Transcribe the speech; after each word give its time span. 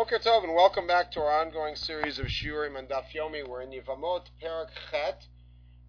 Boker 0.00 0.18
Tov, 0.18 0.44
and 0.44 0.54
welcome 0.54 0.86
back 0.86 1.12
to 1.12 1.20
our 1.20 1.42
ongoing 1.42 1.76
series 1.76 2.18
of 2.18 2.24
Shiurim 2.24 2.78
and 2.78 2.88
Daf 2.88 3.12
Yomi. 3.14 3.46
We're 3.46 3.60
in 3.60 3.68
Yivamot 3.68 4.22
Perak 4.40 4.70
Chet 4.90 5.26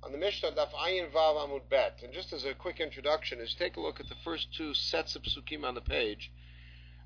on 0.03 0.11
the 0.11 0.17
Mishnah 0.17 0.51
Daf 0.51 0.73
Ayin 0.73 1.09
Vav 1.13 1.37
Amud 1.37 1.61
Bet. 1.69 2.01
And 2.03 2.11
just 2.11 2.33
as 2.33 2.43
a 2.43 2.53
quick 2.53 2.81
introduction, 2.81 3.39
is 3.39 3.53
take 3.53 3.77
a 3.77 3.79
look 3.79 4.01
at 4.01 4.09
the 4.09 4.17
first 4.21 4.53
two 4.53 4.73
sets 4.73 5.15
of 5.15 5.21
psukim 5.21 5.63
on 5.63 5.75
the 5.75 5.81
page. 5.81 6.29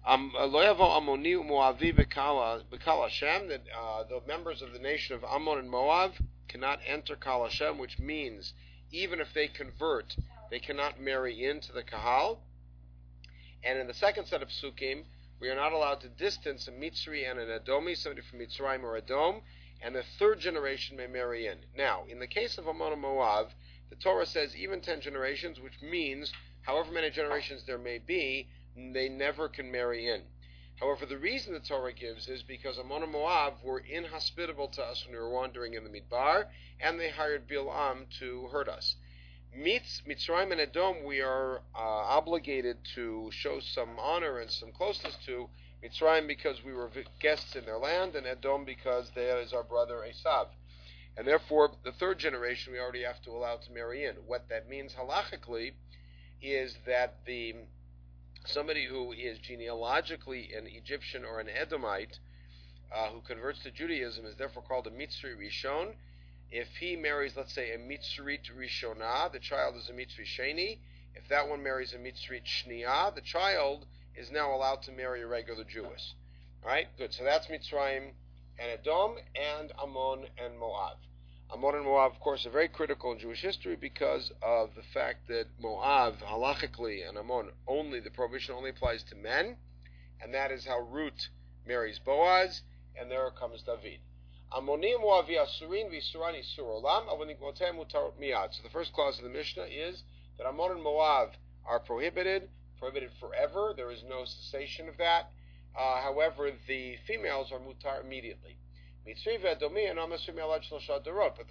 Um, 0.04 0.32
Lo 0.34 0.60
Yavo 0.60 1.00
Amoni 1.00 1.36
Moavi 1.36 1.96
Bekal 1.96 3.04
Hashem, 3.04 3.50
that 3.50 3.62
uh, 3.80 4.06
the 4.06 4.22
members 4.28 4.64
of 4.64 4.74
the 4.74 4.80
nation 4.80 5.16
of 5.16 5.24
Ammon 5.24 5.60
and 5.60 5.70
Moab 5.70 6.14
cannot 6.48 6.80
enter 6.88 7.16
Kal 7.16 7.44
Hashem, 7.44 7.78
which 7.78 8.00
means 8.00 8.56
even 8.92 9.20
if 9.20 9.32
they 9.32 9.48
convert, 9.48 10.16
they 10.50 10.58
cannot 10.58 11.00
marry 11.00 11.46
into 11.46 11.72
the 11.72 11.84
Kahal. 11.84 12.40
And 13.64 13.78
in 13.78 13.86
the 13.86 13.94
second 13.94 14.26
set 14.26 14.42
of 14.42 14.50
psukim, 14.50 15.04
we 15.40 15.50
are 15.50 15.56
not 15.56 15.74
allowed 15.74 16.02
to 16.02 16.10
distance 16.10 16.68
a 16.68 16.72
Mitzri 16.72 17.30
and 17.30 17.40
an 17.40 17.50
Edomi, 17.50 17.96
somebody 17.96 18.22
from 18.22 18.40
Mitzrayim 18.40 18.84
or 18.84 18.96
Edom, 18.98 19.42
and 19.82 19.94
the 19.94 20.04
third 20.18 20.40
generation 20.40 20.96
may 20.96 21.08
marry 21.08 21.48
in. 21.48 21.58
Now, 21.76 22.06
in 22.08 22.20
the 22.20 22.28
case 22.28 22.58
of 22.58 22.68
Ammon 22.68 22.94
and 22.94 23.02
Moab, 23.02 23.50
the 23.90 23.96
Torah 23.98 24.26
says 24.26 24.56
even 24.56 24.82
ten 24.82 25.02
generations, 25.02 25.60
which 25.60 25.82
means 25.82 26.32
however 26.62 26.92
many 26.92 27.10
generations 27.10 27.64
there 27.66 27.78
may 27.78 28.00
be, 28.00 28.48
they 28.76 29.10
never 29.10 29.50
can 29.50 29.72
marry 29.72 30.08
in. 30.08 30.24
However, 30.80 31.06
the 31.06 31.18
reason 31.18 31.54
the 31.54 31.60
Torah 31.60 31.94
gives 31.94 32.28
is 32.28 32.44
because 32.44 32.80
Ammon 32.80 33.04
and 33.04 33.12
Moab 33.12 33.56
were 33.64 33.80
inhospitable 33.80 34.70
to 34.70 34.84
us 34.84 35.06
when 35.06 35.14
we 35.14 35.20
were 35.20 35.30
wandering 35.30 35.74
in 35.74 35.84
the 35.84 35.90
Midbar, 35.90 36.48
and 36.80 37.00
they 37.00 37.10
hired 37.10 37.48
Bilam 37.48 38.08
to 38.20 38.48
hurt 38.48 38.68
us. 38.68 38.96
Mitz, 39.58 40.02
Mitzrayim 40.06 40.52
and 40.52 40.60
Edom, 40.60 41.06
we 41.06 41.22
are 41.22 41.62
uh, 41.74 41.80
obligated 41.80 42.78
to 42.94 43.30
show 43.32 43.62
some 43.62 43.98
honor 43.98 44.40
and 44.40 44.52
some 44.52 44.74
closeness 44.74 45.16
to. 45.26 45.50
Mitzrayim 45.82 46.28
because 46.28 46.62
we 46.62 46.74
were 46.74 46.92
guests 47.22 47.56
in 47.56 47.66
their 47.66 47.78
land, 47.78 48.16
and 48.16 48.28
Edom 48.28 48.66
because 48.66 49.12
there 49.16 49.40
is 49.40 49.54
our 49.54 49.64
brother 49.64 50.06
Esav. 50.06 50.48
And 51.16 51.26
therefore, 51.26 51.72
the 51.86 51.94
third 51.94 52.20
generation 52.20 52.74
we 52.74 52.80
already 52.80 53.04
have 53.04 53.22
to 53.22 53.32
allow 53.32 53.56
to 53.56 53.72
marry 53.72 54.04
in. 54.04 54.16
What 54.28 54.50
that 54.50 54.68
means 54.68 54.94
halachically 54.94 55.72
is 56.42 56.76
that 56.86 57.20
the 57.26 57.56
somebody 58.46 58.86
who 58.86 59.14
is 59.14 59.40
genealogically 59.40 60.52
an 60.54 60.68
Egyptian 60.68 61.24
or 61.24 61.40
an 61.40 61.48
Edomite 61.48 62.20
uh, 62.94 63.08
who 63.10 63.22
converts 63.22 63.64
to 63.64 63.72
Judaism 63.72 64.26
is 64.26 64.36
therefore 64.36 64.64
called 64.64 64.88
a 64.88 64.92
Mitzri 64.92 65.34
Rishon, 65.34 65.96
if 66.52 66.68
he 66.80 66.96
marries, 66.96 67.36
let's 67.36 67.54
say, 67.54 67.72
a 67.72 67.78
Mitzrit 67.78 68.52
Rishonah, 68.56 69.32
the 69.32 69.40
child 69.40 69.76
is 69.76 69.90
a 69.90 69.94
Mitzri 69.94 70.26
Sheni. 70.26 70.80
If 71.16 71.28
that 71.30 71.48
one 71.48 71.64
marries 71.64 71.94
a 71.94 71.98
Mitzrit 71.98 72.46
Shniah, 72.46 73.14
the 73.16 73.22
child 73.22 73.86
is 74.16 74.32
now 74.32 74.54
allowed 74.54 74.82
to 74.84 74.92
marry 74.92 75.22
a 75.22 75.28
regular 75.28 75.64
Jewess. 75.64 76.14
All 76.64 76.70
right, 76.70 76.88
good. 76.98 77.14
So 77.14 77.24
that's 77.24 77.48
Mitzrayim 77.48 78.12
and 78.60 78.72
Edom 78.72 79.16
and 79.36 79.72
Ammon 79.82 80.28
and 80.38 80.58
Moab. 80.58 80.98
Ammon 81.54 81.76
and 81.76 81.86
Moab, 81.86 82.12
of 82.14 82.20
course, 82.20 82.46
are 82.46 82.52
very 82.52 82.68
critical 82.68 83.12
in 83.12 83.20
Jewish 83.20 83.42
history 83.42 83.76
because 83.76 84.32
of 84.42 84.74
the 84.76 84.84
fact 84.94 85.28
that 85.28 85.48
Moab, 85.60 86.20
halachically, 86.20 87.08
and 87.08 87.18
Ammon 87.18 87.52
only, 87.68 88.00
the 88.00 88.10
prohibition 88.10 88.56
only 88.56 88.72
applies 88.72 89.04
to 89.04 89.16
men, 89.16 89.58
and 90.22 90.34
that 90.34 90.52
is 90.52 90.66
how 90.66 90.80
Ruth 90.80 91.30
marries 91.68 92.00
Boaz, 92.00 92.62
and 93.00 93.12
there 93.12 93.30
comes 93.32 93.62
David. 93.62 94.00
Amonim 94.52 95.02
Asurin 95.02 95.90
Isur 96.36 96.62
Olam 96.62 97.08
Mutarot 97.08 98.20
Miyad. 98.20 98.54
So 98.54 98.62
the 98.64 98.70
first 98.70 98.94
clause 98.94 99.18
of 99.18 99.24
the 99.24 99.30
Mishnah 99.30 99.64
is 99.64 100.04
that 100.38 100.48
Ammon 100.48 100.72
and 100.72 100.84
Moab 100.84 101.32
are 101.66 101.80
prohibited, 101.80 102.50
prohibited 102.78 103.12
forever. 103.20 103.74
There 103.76 103.92
is 103.92 104.04
no 104.08 104.26
cessation 104.26 104.88
of 104.88 104.98
that. 104.98 105.32
Uh, 105.78 106.02
however, 106.02 106.52
the 106.68 106.96
females 107.06 107.52
are 107.52 107.60
mutar 107.60 108.00
immediately. 108.02 108.58
But 109.06 109.18
the 109.18 109.36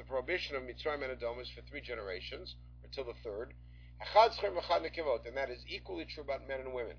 prohibition 0.09 0.57
of 0.57 0.63
Mitzrayim 0.63 1.03
and 1.03 1.13
Edom 1.13 1.39
is 1.41 1.51
for 1.51 1.61
three 1.63 1.81
generations, 1.81 2.57
until 2.83 3.05
the 3.05 3.15
third. 3.23 3.55
And 4.01 5.37
that 5.37 5.51
is 5.51 5.65
equally 5.69 6.05
true 6.05 6.25
about 6.25 6.49
men 6.49 6.61
and 6.61 6.73
women. 6.73 6.97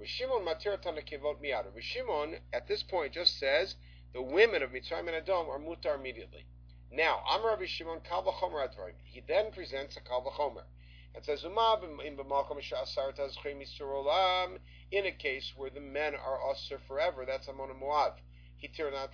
Rishimon, 0.00 0.46
at 2.52 2.68
this 2.68 2.82
point, 2.84 3.12
just 3.12 3.38
says 3.38 3.74
the 4.14 4.22
women 4.22 4.62
of 4.62 4.70
Mitzrayim 4.70 5.06
and 5.06 5.10
Edom 5.10 5.48
are 5.48 5.58
mutar 5.58 5.94
immediately. 5.94 6.46
Now, 6.90 7.22
Amar 7.30 7.50
Rabbi 7.50 7.66
Shimon 7.66 8.00
Kal 8.00 8.24
V'chomer 8.24 8.66
Advarim. 8.66 8.94
He 9.04 9.20
then 9.20 9.52
presents 9.52 9.96
a 9.96 10.00
Kal 10.00 10.22
V'chomer 10.24 10.64
and 11.14 11.24
says, 11.24 11.44
in 14.90 15.06
a 15.06 15.12
case 15.12 15.52
where 15.56 15.70
the 15.70 15.80
men 15.80 16.14
are 16.14 16.50
usher 16.50 16.78
forever, 16.86 17.26
that's 17.26 17.48
Ammon 17.48 17.70
and 17.70 17.80
Moab. 17.80 18.14
Uh, 18.62 19.08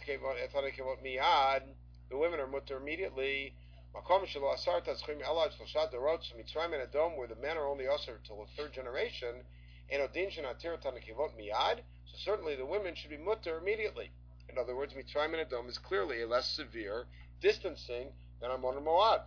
miyad. 1.04 1.62
The 2.10 2.16
women 2.16 2.40
are 2.40 2.46
mutar 2.46 2.80
immediately. 2.80 3.54
Makom 3.94 4.24
shelo 4.26 4.54
asar 4.54 4.80
tazchim 4.80 5.20
elad 5.22 5.52
shloshat 5.58 5.90
derot 5.90 6.32
Mitzrayim 6.38 6.72
and 6.74 6.82
Edom, 6.82 7.16
where 7.16 7.26
the 7.26 7.36
men 7.36 7.56
are 7.56 7.66
only 7.66 7.88
usher 7.88 8.20
till 8.24 8.44
the 8.44 8.50
third 8.56 8.72
generation. 8.72 9.44
And 9.90 10.02
odin 10.02 10.30
shenatir 10.30 10.80
tanakivot 10.80 11.34
miyad. 11.36 11.80
So 12.06 12.16
certainly 12.16 12.54
the 12.54 12.66
women 12.66 12.94
should 12.94 13.10
be 13.10 13.16
mutar 13.16 13.58
immediately. 13.60 14.12
In 14.54 14.60
other 14.60 14.76
words, 14.76 14.94
Mitzrayim 14.94 15.32
and 15.32 15.40
Edom 15.40 15.68
is 15.68 15.78
clearly 15.78 16.22
a 16.22 16.28
less 16.28 16.48
severe 16.48 17.06
distancing 17.40 18.12
than 18.40 18.52
Ammon 18.52 18.76
and 18.76 18.84
Moab. 18.84 19.22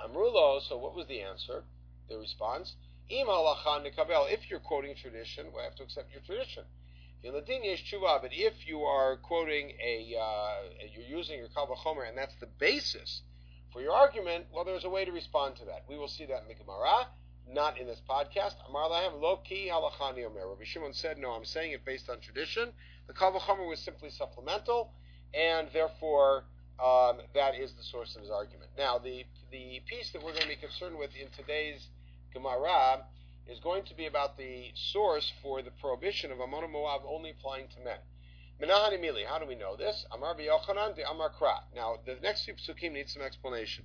Amrulo, 0.00 0.62
so 0.62 0.78
what 0.78 0.94
was 0.94 1.08
the 1.08 1.22
answer? 1.22 1.64
The 2.08 2.16
response, 2.16 2.76
if 3.08 4.48
you're 4.48 4.60
quoting 4.60 4.94
tradition, 4.94 5.46
we 5.52 5.60
have 5.62 5.74
to 5.74 5.82
accept 5.82 6.12
your 6.12 6.22
tradition. 6.22 6.62
But 7.20 7.48
if 7.48 8.68
you 8.68 8.84
are 8.84 9.16
quoting 9.16 9.72
a, 9.84 10.14
uh, 10.16 10.86
you're 10.94 11.18
using 11.18 11.40
your 11.40 11.48
Kal 11.48 11.66
V'chomer, 11.66 12.08
and 12.08 12.16
that's 12.16 12.36
the 12.36 12.46
basis 12.46 13.22
for 13.72 13.82
your 13.82 13.92
argument, 13.92 14.46
well, 14.52 14.64
there's 14.64 14.84
a 14.84 14.88
way 14.88 15.04
to 15.04 15.10
respond 15.10 15.56
to 15.56 15.64
that. 15.64 15.82
We 15.88 15.98
will 15.98 16.06
see 16.06 16.26
that 16.26 16.42
in 16.42 16.48
the 16.48 16.54
Gemara, 16.54 17.08
not 17.48 17.76
in 17.76 17.88
this 17.88 18.00
podcast. 18.08 18.54
Amar 18.68 18.88
lahem 18.88 19.20
lo 19.20 19.38
ki 19.38 19.68
halachani 19.68 20.24
omer. 20.24 20.46
Rabbi 20.48 20.62
Shimon 20.62 20.92
said, 20.92 21.18
no, 21.18 21.32
I'm 21.32 21.44
saying 21.44 21.72
it 21.72 21.84
based 21.84 22.08
on 22.08 22.20
tradition. 22.20 22.72
The 23.08 23.14
Kal 23.14 23.32
V'chomer 23.32 23.66
was 23.66 23.80
simply 23.80 24.10
supplemental, 24.10 24.92
and 25.32 25.68
therefore 25.72 26.44
um, 26.78 27.18
that 27.34 27.54
is 27.54 27.72
the 27.72 27.82
source 27.82 28.14
of 28.14 28.20
his 28.22 28.30
argument. 28.30 28.70
Now, 28.76 28.98
the 28.98 29.24
the 29.50 29.80
piece 29.86 30.12
that 30.12 30.22
we're 30.22 30.32
going 30.32 30.42
to 30.42 30.48
be 30.48 30.56
concerned 30.56 30.98
with 30.98 31.10
in 31.16 31.28
today's 31.30 31.88
Gemara 32.34 33.04
is 33.48 33.58
going 33.60 33.84
to 33.84 33.94
be 33.94 34.04
about 34.04 34.36
the 34.36 34.70
source 34.74 35.32
for 35.42 35.62
the 35.62 35.70
prohibition 35.80 36.30
of 36.30 36.38
Ammon 36.38 36.64
and 36.64 36.72
Moab 36.72 37.00
only 37.08 37.30
applying 37.30 37.68
to 37.68 37.80
men. 37.80 37.98
Menahani 38.60 39.00
Mili, 39.00 39.24
how 39.24 39.38
do 39.38 39.46
we 39.46 39.54
know 39.54 39.74
this? 39.74 40.04
Amar 40.12 40.34
Yochanan 40.34 40.94
de 40.94 41.08
Amar 41.08 41.30
Kra. 41.30 41.60
Now, 41.74 41.96
the 42.04 42.16
next 42.22 42.44
few 42.44 42.54
psukim 42.54 42.92
need 42.92 43.08
some 43.08 43.22
explanation. 43.22 43.84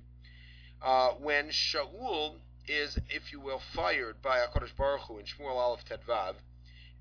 Uh, 0.82 1.12
when 1.12 1.48
Shaul 1.48 2.34
is, 2.68 2.98
if 3.08 3.32
you 3.32 3.40
will, 3.40 3.62
fired 3.72 4.20
by 4.20 4.38
HaKadosh 4.38 4.76
Baruch 4.76 5.02
Hu 5.02 5.18
in 5.18 5.24
Shmuel 5.24 5.54
Aleph 5.54 5.84
Tedvav, 5.86 6.34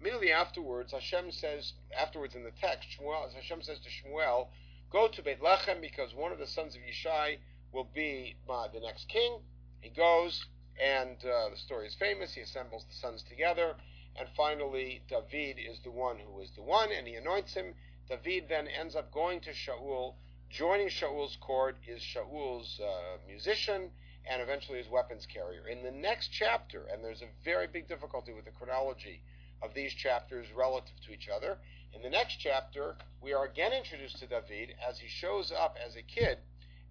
Immediately 0.03 0.33
afterwards, 0.33 0.91
Hashem 0.91 1.31
says, 1.31 1.71
afterwards 1.97 2.35
in 2.35 2.43
the 2.43 2.51
text, 2.59 2.89
Shmuel, 2.89 3.33
Hashem 3.33 3.61
says 3.61 3.79
to 3.79 3.89
Shmuel, 3.89 4.49
go 4.91 5.07
to 5.07 5.21
Beit 5.23 5.39
Lechem 5.41 5.79
because 5.79 6.13
one 6.13 6.33
of 6.33 6.39
the 6.39 6.45
sons 6.45 6.75
of 6.75 6.81
Yishai 6.81 7.37
will 7.71 7.87
be 7.95 8.35
uh, 8.49 8.67
the 8.67 8.81
next 8.81 9.07
king. 9.07 9.39
He 9.79 9.89
goes, 9.91 10.45
and 10.77 11.15
uh, 11.23 11.51
the 11.51 11.55
story 11.55 11.87
is 11.87 11.95
famous. 11.95 12.33
He 12.33 12.41
assembles 12.41 12.83
the 12.83 12.95
sons 12.95 13.23
together, 13.23 13.77
and 14.17 14.27
finally, 14.35 15.03
David 15.07 15.57
is 15.57 15.79
the 15.85 15.91
one 15.91 16.17
who 16.19 16.41
is 16.41 16.51
the 16.51 16.63
one, 16.63 16.91
and 16.91 17.07
he 17.07 17.15
anoints 17.15 17.53
him. 17.53 17.73
David 18.09 18.49
then 18.49 18.67
ends 18.67 18.97
up 18.97 19.09
going 19.13 19.39
to 19.39 19.51
Shaul. 19.51 20.15
Joining 20.49 20.89
Shaul's 20.89 21.37
court 21.37 21.77
is 21.87 22.01
Shaul's 22.01 22.77
uh, 22.83 23.19
musician 23.25 23.91
and 24.25 24.41
eventually 24.41 24.79
his 24.79 24.89
weapons 24.89 25.25
carrier. 25.25 25.67
In 25.67 25.83
the 25.83 25.91
next 25.91 26.29
chapter, 26.29 26.87
and 26.91 27.03
there's 27.03 27.21
a 27.21 27.29
very 27.43 27.67
big 27.67 27.87
difficulty 27.87 28.33
with 28.33 28.45
the 28.45 28.51
chronology 28.51 29.21
of 29.63 29.73
these 29.73 29.93
chapters 29.93 30.47
relative 30.55 30.99
to 31.05 31.13
each 31.13 31.29
other. 31.29 31.57
In 31.93 32.01
the 32.01 32.09
next 32.09 32.37
chapter, 32.37 32.95
we 33.21 33.33
are 33.33 33.45
again 33.45 33.71
introduced 33.71 34.19
to 34.19 34.27
David 34.27 34.75
as 34.87 34.99
he 34.99 35.07
shows 35.07 35.51
up 35.51 35.77
as 35.83 35.95
a 35.95 36.01
kid 36.01 36.39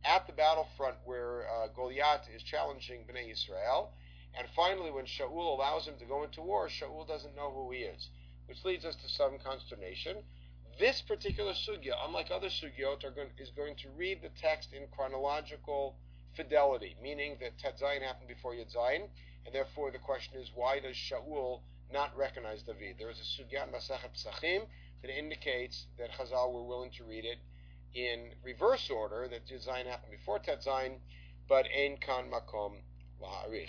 at 0.04 0.26
the 0.26 0.32
battlefront 0.32 0.96
where 1.04 1.46
uh, 1.48 1.68
Goliath 1.68 2.28
is 2.34 2.42
challenging 2.42 3.04
Bnei 3.04 3.30
Israel. 3.30 3.92
And 4.38 4.48
finally, 4.56 4.90
when 4.90 5.04
Shaul 5.04 5.54
allows 5.54 5.86
him 5.86 5.98
to 5.98 6.06
go 6.06 6.24
into 6.24 6.40
war, 6.40 6.68
Shaul 6.68 7.06
doesn't 7.06 7.36
know 7.36 7.50
who 7.50 7.70
he 7.70 7.80
is, 7.80 8.08
which 8.46 8.64
leads 8.64 8.84
us 8.84 8.96
to 8.96 9.08
some 9.08 9.38
consternation. 9.38 10.22
This 10.78 11.02
particular 11.02 11.52
sugya, 11.52 11.94
unlike 12.06 12.30
other 12.30 12.48
sugyot, 12.48 13.02
going, 13.14 13.28
is 13.38 13.50
going 13.50 13.76
to 13.76 13.90
read 13.90 14.22
the 14.22 14.30
text 14.40 14.72
in 14.72 14.86
chronological 14.88 15.96
fidelity, 16.34 16.96
meaning 17.02 17.36
that 17.40 17.58
Tet 17.58 17.78
happened 17.80 18.28
before 18.28 18.54
Yud 18.54 18.74
and 19.44 19.54
therefore 19.54 19.90
the 19.90 19.98
question 19.98 20.40
is, 20.40 20.50
why 20.54 20.80
does 20.80 20.96
Shaul 20.96 21.60
not 21.92 22.16
recognize 22.16 22.62
David. 22.62 22.96
There 22.98 23.10
is 23.10 23.18
a 23.18 23.42
Sugyat 23.42 23.70
Masachet 23.72 24.10
Psachim 24.16 24.62
that 25.02 25.18
indicates 25.18 25.86
that 25.98 26.10
Chazal 26.12 26.52
were 26.52 26.64
willing 26.64 26.90
to 26.92 27.04
read 27.04 27.24
it 27.24 27.38
in 27.94 28.30
reverse 28.42 28.90
order, 28.90 29.28
that 29.28 29.46
design 29.46 29.86
happened 29.86 30.12
before 30.12 30.38
Tetzain, 30.38 30.98
but 31.48 31.66
Ein 31.76 31.98
Kan 31.98 32.30
Makom 32.30 32.76
Laharich. 33.20 33.68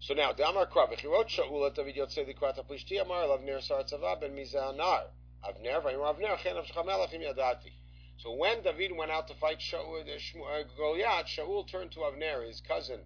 So 0.00 0.12
now, 0.14 0.32
Damar 0.32 0.66
Krav, 0.66 0.92
V'chirot 0.92 1.28
Shaul 1.28 1.66
et 1.66 1.74
David 1.74 1.96
Yotzei 1.96 2.26
Likrat 2.26 2.58
HaPlishti 2.58 3.00
Amar 3.00 3.26
Lav 3.28 3.42
Ner 3.42 3.60
Sar 3.60 3.84
Tzava 3.84 4.20
Ben 4.20 4.34
Mizah 4.34 4.76
Nar. 4.76 5.04
Avner, 5.44 5.82
Avner, 5.82 6.38
Yadati. 6.38 7.72
So 8.16 8.32
when 8.32 8.62
David 8.62 8.96
went 8.96 9.10
out 9.10 9.28
to 9.28 9.34
fight 9.34 9.60
Shaul, 9.60 10.00
uh, 10.00 10.62
Goliath, 10.76 11.26
Shaul 11.26 11.68
turned 11.68 11.92
to 11.92 12.00
Avner, 12.00 12.46
his 12.46 12.60
cousin, 12.60 13.00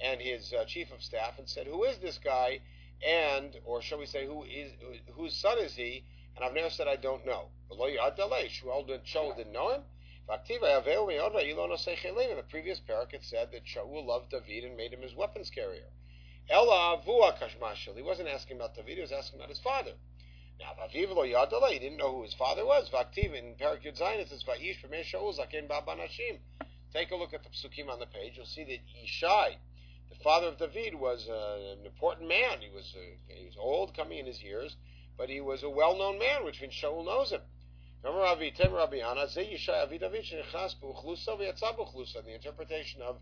and 0.00 0.20
his 0.20 0.52
uh, 0.52 0.64
chief 0.64 0.90
of 0.92 1.02
staff, 1.02 1.38
and 1.38 1.48
said, 1.48 1.66
"Who 1.66 1.84
is 1.84 1.98
this 1.98 2.18
guy?" 2.18 2.60
And, 3.06 3.58
or 3.64 3.82
shall 3.82 3.98
we 3.98 4.06
say, 4.06 4.26
who 4.26 4.44
is 4.44 4.72
whose 5.14 5.34
son 5.34 5.58
is 5.58 5.74
he? 5.74 6.04
And 6.36 6.44
I've 6.44 6.52
Avner 6.52 6.70
said, 6.70 6.88
"I 6.88 6.96
don't 6.96 7.26
know." 7.26 7.50
Shaul 7.70 9.36
didn't 9.36 9.52
know 9.52 9.70
him. 9.70 9.82
In 10.28 10.36
the 12.36 12.44
previous 12.48 12.80
parak, 12.80 13.12
it 13.12 13.24
said 13.24 13.50
that 13.52 13.64
Shaul 13.64 14.06
loved 14.06 14.30
David 14.30 14.64
and 14.64 14.76
made 14.76 14.92
him 14.92 15.02
his 15.02 15.14
weapons 15.14 15.50
carrier. 15.50 15.90
Ella 16.48 17.02
He 17.02 18.02
wasn't 18.02 18.28
asking 18.28 18.56
about 18.56 18.74
David; 18.74 18.94
he 18.94 19.00
was 19.00 19.12
asking 19.12 19.40
about 19.40 19.48
his 19.48 19.60
father. 19.60 19.94
Now, 20.58 20.74
Vaviv 20.74 21.14
lo 21.14 21.24
he 21.68 21.78
didn't 21.78 21.98
know 21.98 22.12
who 22.14 22.22
his 22.22 22.34
father 22.34 22.64
was. 22.64 22.88
Vaktiv 22.88 23.34
in 23.34 23.56
Parak 23.56 23.82
Yud 23.82 23.98
Zayin, 23.98 24.20
it 24.20 24.28
says, 24.28 24.44
Va'ish 24.44 24.80
B'mei 24.80 25.02
Shaul 25.02 25.36
Zaken 25.36 25.66
Babanashim. 25.66 26.38
Take 26.92 27.10
a 27.10 27.16
look 27.16 27.34
at 27.34 27.42
the 27.42 27.50
psukim 27.50 27.88
on 27.88 27.98
the 27.98 28.06
page. 28.06 28.36
You'll 28.36 28.46
see 28.46 28.64
that 28.64 28.80
Yishai, 28.94 29.56
father 30.22 30.48
of 30.48 30.58
David, 30.58 30.94
was 30.94 31.28
uh, 31.28 31.78
an 31.78 31.86
important 31.86 32.28
man. 32.28 32.60
He 32.60 32.70
was 32.74 32.94
uh, 32.96 33.00
he 33.28 33.46
was 33.46 33.56
old, 33.58 33.94
coming 33.96 34.18
in 34.18 34.26
his 34.26 34.42
years, 34.42 34.76
but 35.16 35.28
he 35.28 35.40
was 35.40 35.62
a 35.62 35.70
well-known 35.70 36.18
man, 36.18 36.44
which 36.44 36.60
means 36.60 36.74
Shaul 36.74 37.04
knows 37.04 37.30
him. 37.30 37.42
The 38.02 38.10
interpretation 42.34 43.02
of 43.02 43.20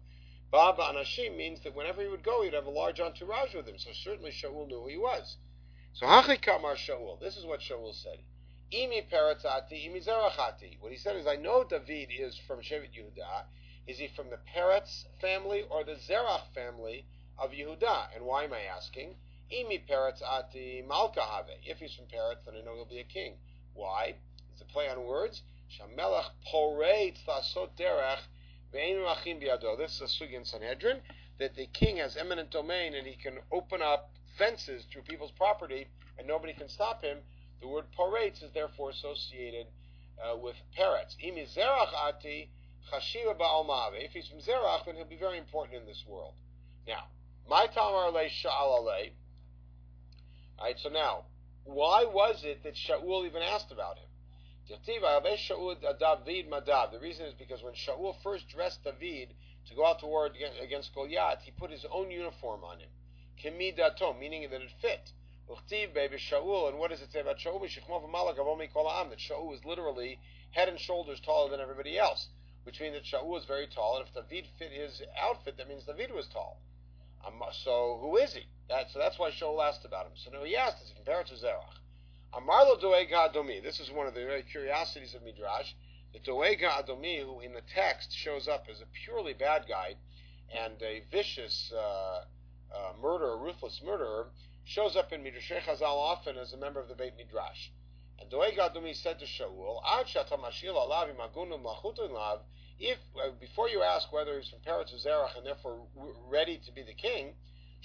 Baba 0.51 0.83
Anashim 0.83 1.37
means 1.37 1.61
that 1.61 1.75
whenever 1.77 2.03
he 2.03 2.09
would 2.09 2.23
go, 2.23 2.43
he'd 2.43 2.55
have 2.55 2.67
a 2.67 2.71
large 2.71 2.99
entourage 2.99 3.55
with 3.55 3.67
him. 3.69 3.79
So 3.79 3.91
certainly 3.93 4.31
Shaul 4.31 4.67
knew 4.67 4.81
who 4.81 4.89
he 4.89 4.97
was. 4.97 5.37
So 5.93 6.07
Hachi 6.07 6.41
Kamar 6.41 6.77
Shaul. 6.77 7.21
This 7.21 7.37
is 7.37 7.45
what 7.45 7.61
Shaul 7.61 7.95
said. 7.95 8.19
Imi 8.73 9.09
Peratzati, 9.11 9.89
Imi 9.89 10.05
Zerachati. 10.05 10.79
What 10.81 10.93
he 10.93 10.99
said 10.99 11.17
is, 11.17 11.27
I 11.27 11.37
know 11.37 11.65
David 11.65 12.11
is 12.17 12.39
from 12.39 12.61
Shevet 12.61 12.95
Yehuda. 12.95 13.45
Is 13.87 13.99
he 13.99 14.09
from 14.09 14.31
the 14.31 14.39
Peretz 14.55 15.07
family 15.21 15.65
or 15.71 15.85
the 15.85 15.97
Zerach 15.97 16.53
family 16.55 17.07
of 17.39 17.51
Yehuda? 17.51 18.15
And 18.15 18.25
why 18.25 18.45
am 18.45 18.53
I 18.53 18.63
asking? 18.77 19.17
Imi 19.53 19.87
Peretzati 19.89 20.23
ati 20.23 20.85
Have. 20.89 21.47
If 21.65 21.79
he's 21.79 21.95
from 21.95 22.07
Peretz, 22.07 22.45
then 22.45 22.55
I 22.57 22.65
know 22.65 22.75
he'll 22.75 22.85
be 22.85 23.01
a 23.01 23.05
king. 23.05 23.35
Why? 23.75 24.15
It's 24.53 24.63
a 24.63 24.65
play 24.67 24.89
on 24.89 25.05
words. 25.05 25.43
Shamelech 25.71 26.31
Poretz 26.53 27.25
Lasot 27.27 27.71
Derech 27.79 28.21
Ve'en 28.73 29.05
Rachim 29.05 29.43
Biado. 29.43 29.77
This 29.77 30.01
is 30.01 30.03
a 30.03 30.05
sugi 30.25 30.35
in 30.35 30.45
Sanhedrin 30.45 31.01
that 31.39 31.55
the 31.57 31.67
king 31.67 31.97
has 31.97 32.17
eminent 32.17 32.51
domain 32.51 32.95
and 32.95 33.07
he 33.07 33.17
can 33.17 33.39
open 33.51 33.81
up 33.83 34.13
fences 34.37 34.85
through 34.93 35.03
people's 35.03 35.33
property 35.33 35.87
and 36.19 36.29
nobody 36.29 36.53
can 36.53 36.69
stop 36.69 37.03
him, 37.03 37.19
the 37.61 37.69
word 37.69 37.85
poretz 37.99 38.43
is 38.43 38.53
therefore 38.53 38.91
associated 38.91 39.67
uh, 40.23 40.37
with 40.37 40.57
Peretz. 40.79 41.17
Imi 41.25 41.49
zerach 41.55 41.93
ati 41.95 42.51
If 42.93 44.13
he's 44.13 44.29
from 44.29 44.41
Zerach, 44.41 44.85
then 44.87 44.97
he'll 44.97 45.05
be 45.05 45.17
very 45.17 45.39
important 45.39 45.81
in 45.81 45.87
this 45.87 46.05
world. 46.07 46.35
Now, 46.87 47.05
my 47.49 47.67
tamar 47.67 48.11
le 48.11 48.29
sha'al 48.29 49.11
Alright, 50.59 50.79
so 50.79 50.89
now, 50.89 51.25
why 51.65 52.05
was 52.05 52.45
it 52.45 52.63
that 52.65 52.75
Shaul 52.75 53.27
even 53.27 53.43
asked 53.43 53.73
about 53.73 53.97
him? 53.97 54.09
The 54.69 54.77
reason 57.01 57.27
is 57.27 57.35
because 57.35 57.63
when 57.63 57.75
Shaul 57.75 58.15
first 58.23 58.49
dressed 58.49 58.85
David 58.85 59.35
to 59.69 59.75
go 59.75 59.87
out 59.87 60.01
to 60.01 60.07
war 60.07 60.31
against 60.63 60.95
Goliath, 60.95 61.41
he 61.43 61.51
put 61.51 61.71
his 61.71 61.85
own 61.91 62.11
uniform 62.11 62.65
on 62.65 62.81
him 62.81 62.89
kemidato, 63.43 64.19
meaning 64.19 64.49
that 64.51 64.61
it 64.61 64.71
fit. 64.81 65.13
Shaul, 65.49 66.69
and 66.69 66.79
what 66.79 66.91
does 66.91 67.01
it 67.01 67.11
say 67.13 67.21
about 67.21 67.39
Shaul? 67.39 67.61
That 67.61 69.19
Shaul 69.19 69.47
was 69.47 69.65
literally 69.65 70.19
head 70.51 70.69
and 70.69 70.79
shoulders 70.79 71.21
taller 71.21 71.51
than 71.51 71.61
everybody 71.61 71.99
else, 71.99 72.29
which 72.65 72.81
means 72.81 72.95
that 72.95 73.05
Shaul 73.05 73.27
was 73.27 73.45
very 73.45 73.67
tall, 73.67 73.99
and 73.99 74.07
if 74.07 74.29
David 74.29 74.49
fit 74.59 74.73
his 74.73 75.03
outfit, 75.21 75.57
that 75.57 75.69
means 75.69 75.85
David 75.85 76.13
was 76.13 76.27
tall. 76.29 76.61
Um, 77.27 77.43
so 77.53 77.99
who 78.01 78.17
is 78.17 78.33
he? 78.33 78.47
That, 78.69 78.91
so 78.91 78.99
that's 78.99 79.19
why 79.19 79.31
Shaul 79.31 79.63
asked 79.67 79.85
about 79.85 80.07
him. 80.07 80.13
So 80.15 80.31
now 80.31 80.45
he 80.45 80.57
asked, 80.57 80.83
is 80.83 80.89
he 80.89 80.95
compared 80.95 81.27
to 81.27 81.35
Zerach? 81.35 81.77
Amarlo 82.33 82.81
Doeg 82.81 83.11
Adomi. 83.11 83.63
This 83.63 83.81
is 83.81 83.91
one 83.91 84.07
of 84.07 84.15
the 84.15 84.25
very 84.25 84.43
curiosities 84.43 85.15
of 85.15 85.23
Midrash. 85.23 85.73
The 86.13 86.21
Doeg 86.21 86.61
Adomi, 86.61 87.25
who 87.25 87.41
in 87.41 87.53
the 87.53 87.63
text 87.75 88.13
shows 88.13 88.49
up 88.49 88.67
as 88.71 88.81
a 88.81 88.87
purely 89.05 89.33
bad 89.33 89.67
guy 89.69 89.97
and 90.57 90.81
a 90.83 91.03
vicious 91.11 91.73
uh, 91.77 92.25
uh, 92.75 92.93
murderer, 93.03 93.37
ruthless 93.37 93.81
murderer, 93.85 94.29
shows 94.65 94.97
up 94.97 95.13
in 95.13 95.23
Midrash 95.23 95.51
Chazal 95.51 95.83
often 95.83 96.37
as 96.37 96.53
a 96.53 96.57
member 96.57 96.81
of 96.81 96.89
the 96.89 96.95
Beit 96.95 97.17
Midrash. 97.17 97.71
And 98.21 98.31
Doeg 98.31 98.57
Adumi 98.59 98.95
said 98.95 99.19
to 99.19 99.25
Shaul, 99.27 99.81
Ad 99.85 100.07
if 102.83 102.99
uh, 103.15 103.31
before 103.39 103.69
you 103.69 103.83
ask 103.83 104.11
whether 104.13 104.39
he's 104.39 104.49
from 104.49 104.61
Peretz 104.61 104.93
or 104.95 104.99
Zerach 104.99 105.37
and 105.37 105.45
therefore 105.45 105.87
ready 106.29 106.59
to 106.65 106.73
be 106.73 106.83
the 106.83 106.95
king, 106.95 107.35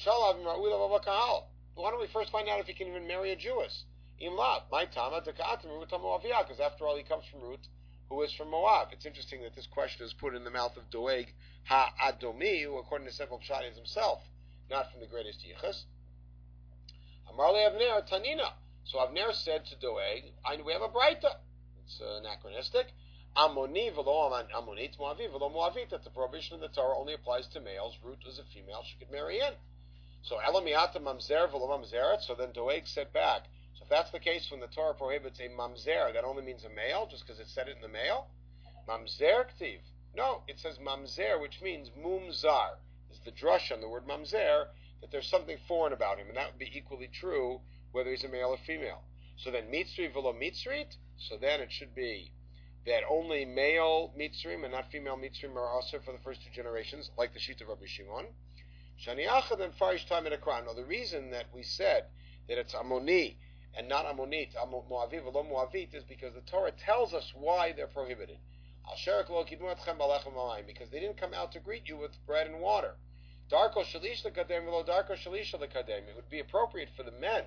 why 0.04 1.92
don't 1.92 2.02
we 2.02 2.08
first 2.08 2.32
find 2.32 2.48
out 2.48 2.60
if 2.60 2.68
he 2.68 2.74
can 2.74 2.88
even 2.88 3.08
marry 3.08 3.32
a 3.32 3.36
Jewess? 3.36 3.84
Because 4.18 4.36
after 6.60 6.88
all, 6.88 6.96
he 6.96 7.04
comes 7.04 7.26
from 7.26 7.42
Ruth, 7.42 7.68
who 8.10 8.22
is 8.24 8.32
from 8.34 8.52
Moab. 8.52 8.90
It's 8.92 9.06
interesting 9.06 9.42
that 9.44 9.56
this 9.56 9.68
question 9.68 10.06
is 10.06 10.14
put 10.14 10.34
in 10.36 10.46
the 10.46 10.52
mouth 10.52 10.78
of 10.78 10.90
Doeg 10.90 11.34
Ha-Adomi, 11.66 12.64
who 12.64 12.78
according 12.78 13.08
to 13.08 13.14
several 13.14 13.40
Pshat 13.40 13.70
is 13.70 13.76
himself 13.76 14.22
not 14.70 14.92
from 14.92 15.02
the 15.02 15.08
greatest 15.08 15.46
yichus. 15.46 15.84
Amarle 17.30 17.70
Avner 17.70 18.08
Tanina. 18.08 18.54
So 18.86 19.00
Avner 19.00 19.34
said 19.34 19.66
to 19.66 19.76
Doeg, 19.78 20.32
I, 20.46 20.62
we 20.62 20.72
have 20.72 20.84
a 20.84 20.90
Breita. 20.90 21.38
It's 21.84 22.00
uh, 22.00 22.20
anachronistic. 22.20 22.94
Amoni 23.36 23.92
v'lo 23.92 24.32
amonit 24.54 24.96
moavi 25.00 25.28
v'lo 25.28 25.52
moavit. 25.52 25.90
That 25.90 26.04
the 26.04 26.12
prohibition 26.12 26.54
of 26.54 26.62
the 26.62 26.68
Torah 26.68 26.96
only 26.96 27.16
applies 27.16 27.48
to 27.48 27.60
males. 27.60 27.98
Root 28.04 28.20
was 28.24 28.38
a 28.38 28.44
female; 28.54 28.84
she 28.86 28.96
could 29.00 29.12
marry 29.12 29.40
in. 29.40 29.54
So 30.22 30.38
elamiata 30.38 31.02
mamzer 31.02 31.50
v'lo 31.50 31.68
mamzeret. 31.68 32.22
So 32.22 32.36
then 32.36 32.52
Doeg 32.52 32.86
said 32.86 33.12
back. 33.12 33.48
So 33.74 33.86
if 33.86 33.90
that's 33.90 34.12
the 34.12 34.20
case, 34.20 34.52
when 34.52 34.60
the 34.60 34.68
Torah 34.68 34.94
prohibits 34.94 35.40
a 35.40 35.50
mamzer, 35.50 36.14
that 36.14 36.24
only 36.24 36.44
means 36.44 36.64
a 36.64 36.70
male, 36.70 37.08
just 37.10 37.26
because 37.26 37.40
it 37.40 37.50
said 37.50 37.68
it 37.68 37.78
in 37.78 37.82
the 37.82 37.88
male. 37.88 38.28
Mamzer 38.88 39.48
ktiv. 39.60 39.80
No, 40.16 40.44
it 40.48 40.60
says 40.60 40.78
mamzer, 40.78 41.42
which 41.42 41.60
means 41.60 41.90
mumzar 41.90 42.78
is 43.12 43.20
the 43.26 43.32
drush 43.32 43.72
on 43.72 43.82
the 43.82 43.90
word 43.90 44.06
mamzer, 44.08 44.68
that 45.02 45.12
there's 45.12 45.28
something 45.28 45.58
foreign 45.68 45.92
about 45.92 46.20
him, 46.20 46.28
and 46.28 46.38
that 46.38 46.52
would 46.52 46.60
be 46.60 46.72
equally 46.74 47.10
true 47.12 47.62
whether 47.96 48.12
he's 48.12 48.26
a 48.26 48.28
male 48.28 48.50
or 48.50 48.58
female. 48.58 49.02
So 49.38 49.52
then 49.52 49.72
mitzri 49.72 50.12
velo 50.12 50.34
mitzrit, 50.34 50.98
so 51.18 51.38
then 51.38 51.62
it 51.62 51.72
should 51.72 51.96
be 51.96 52.34
that 52.86 53.04
only 53.10 53.46
male 53.46 54.14
mitzrim 54.20 54.64
and 54.64 54.74
not 54.74 54.92
female 54.92 55.18
mitzrim 55.18 55.56
are 55.56 55.70
also 55.70 56.00
for 56.00 56.12
the 56.12 56.20
first 56.20 56.44
two 56.44 56.50
generations, 56.52 57.10
like 57.18 57.34
the 57.34 57.40
sheet 57.40 57.62
of 57.62 57.70
Rabbi 57.70 57.86
Shimon. 57.86 58.26
Shaniachad 59.02 59.62
and 59.62 59.74
Farish 59.76 60.06
time 60.08 60.28
in 60.28 60.34
Now 60.34 60.74
the 60.76 60.84
reason 60.84 61.32
that 61.32 61.46
we 61.54 61.64
said 61.64 62.08
that 62.50 62.58
it's 62.58 62.74
Amoni 62.74 63.38
and 63.78 63.88
not 63.88 64.06
Amonit, 64.06 64.54
Moaviv, 64.56 65.24
velo 65.24 65.44
Moavit, 65.44 65.96
is 65.96 66.04
because 66.04 66.34
the 66.34 66.42
Torah 66.42 66.72
tells 66.72 67.14
us 67.14 67.32
why 67.34 67.72
they're 67.72 67.88
prohibited. 67.88 68.40
Because 70.68 70.90
they 70.92 71.00
didn't 71.00 71.18
come 71.18 71.34
out 71.34 71.52
to 71.54 71.60
greet 71.60 71.88
you 71.88 71.98
with 71.98 72.12
bread 72.26 72.48
and 72.48 72.60
water. 72.60 72.96
Darko 73.50 73.84
shalish 73.84 74.24
lekadem 74.24 74.66
v'lo 74.66 74.86
darko 74.88 75.16
shalisha 75.16 75.56
lekadem. 75.56 76.08
It 76.08 76.16
would 76.16 76.30
be 76.30 76.40
appropriate 76.40 76.90
for 76.96 77.04
the 77.04 77.12
men 77.12 77.44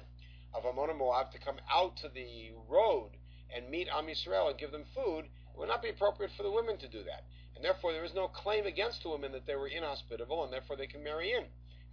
of 0.54 0.64
Ammon 0.64 0.90
and 0.90 0.98
Moab 0.98 1.30
to 1.32 1.38
come 1.38 1.56
out 1.72 1.96
to 1.98 2.08
the 2.08 2.52
road 2.68 3.10
and 3.54 3.68
meet 3.70 3.88
Am 3.88 4.06
Yisrael 4.06 4.50
and 4.50 4.58
give 4.58 4.72
them 4.72 4.84
food. 4.94 5.24
It 5.24 5.58
would 5.58 5.68
not 5.68 5.82
be 5.82 5.90
appropriate 5.90 6.32
for 6.36 6.42
the 6.42 6.50
women 6.50 6.76
to 6.78 6.88
do 6.88 7.02
that. 7.04 7.24
And 7.54 7.64
therefore 7.64 7.92
there 7.92 8.04
is 8.04 8.14
no 8.14 8.28
claim 8.28 8.66
against 8.66 9.02
the 9.02 9.10
women 9.10 9.32
that 9.32 9.46
they 9.46 9.56
were 9.56 9.68
inhospitable 9.68 10.44
and 10.44 10.52
therefore 10.52 10.76
they 10.76 10.86
can 10.86 11.02
marry 11.02 11.32
in. 11.32 11.44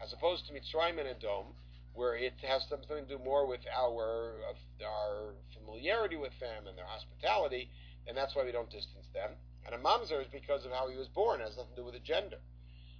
As 0.02 0.14
opposed 0.14 0.46
to 0.48 0.54
Mitzrayim 0.54 1.00
and 1.00 1.08
Edom, 1.08 1.56
where 1.94 2.16
it 2.16 2.34
has 2.44 2.68
something 2.68 2.88
to 2.88 3.18
do 3.18 3.24
more 3.24 3.48
with 3.48 3.62
our 3.74 4.36
our 4.84 5.34
familiarity 5.58 6.18
with 6.18 6.38
them 6.40 6.68
and 6.68 6.78
their 6.78 6.86
hospitality, 6.86 7.70
and 8.08 8.18
that's 8.18 8.36
why 8.36 8.44
we 8.44 8.52
don't 8.52 8.70
distance 8.70 9.08
them. 9.14 9.32
And 9.66 9.74
a 9.74 9.78
mamzer 9.78 10.22
is 10.22 10.28
because 10.28 10.66
of 10.66 10.72
how 10.72 10.90
he 10.90 10.98
was 10.98 11.08
born; 11.08 11.40
it 11.40 11.46
has 11.46 11.56
nothing 11.58 11.72
to 11.76 11.82
do 11.82 11.86
with 11.86 11.94
the 11.94 12.02
gender. 12.02 12.38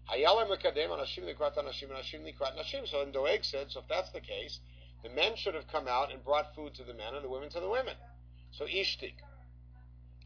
So 0.08 0.16
then 3.04 3.12
Doeg 3.12 3.44
said, 3.44 3.72
so 3.72 3.80
if 3.80 3.88
that's 3.88 4.12
the 4.12 4.22
case, 4.22 4.60
the 5.06 5.14
men 5.14 5.36
should 5.36 5.54
have 5.54 5.68
come 5.68 5.88
out 5.88 6.12
and 6.12 6.24
brought 6.26 6.56
food 6.56 6.74
to 6.76 6.84
the 6.84 6.94
men 6.94 7.14
and 7.14 7.24
the 7.24 7.30
women 7.30 7.50
to 7.52 7.60
the 7.60 7.70
women. 7.70 7.94
So 8.52 8.66
ishtik. 8.66 9.14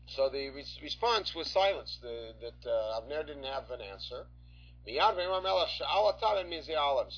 So 0.08 0.30
the 0.30 0.50
re- 0.50 0.64
response 0.82 1.36
was 1.36 1.52
silence. 1.52 2.00
The, 2.02 2.34
that 2.42 2.66
uh, 2.66 3.02
Avner 3.02 3.28
didn't 3.28 3.44
have 3.44 3.70
an 3.72 3.82
answer. 3.82 4.26
So 4.86 4.96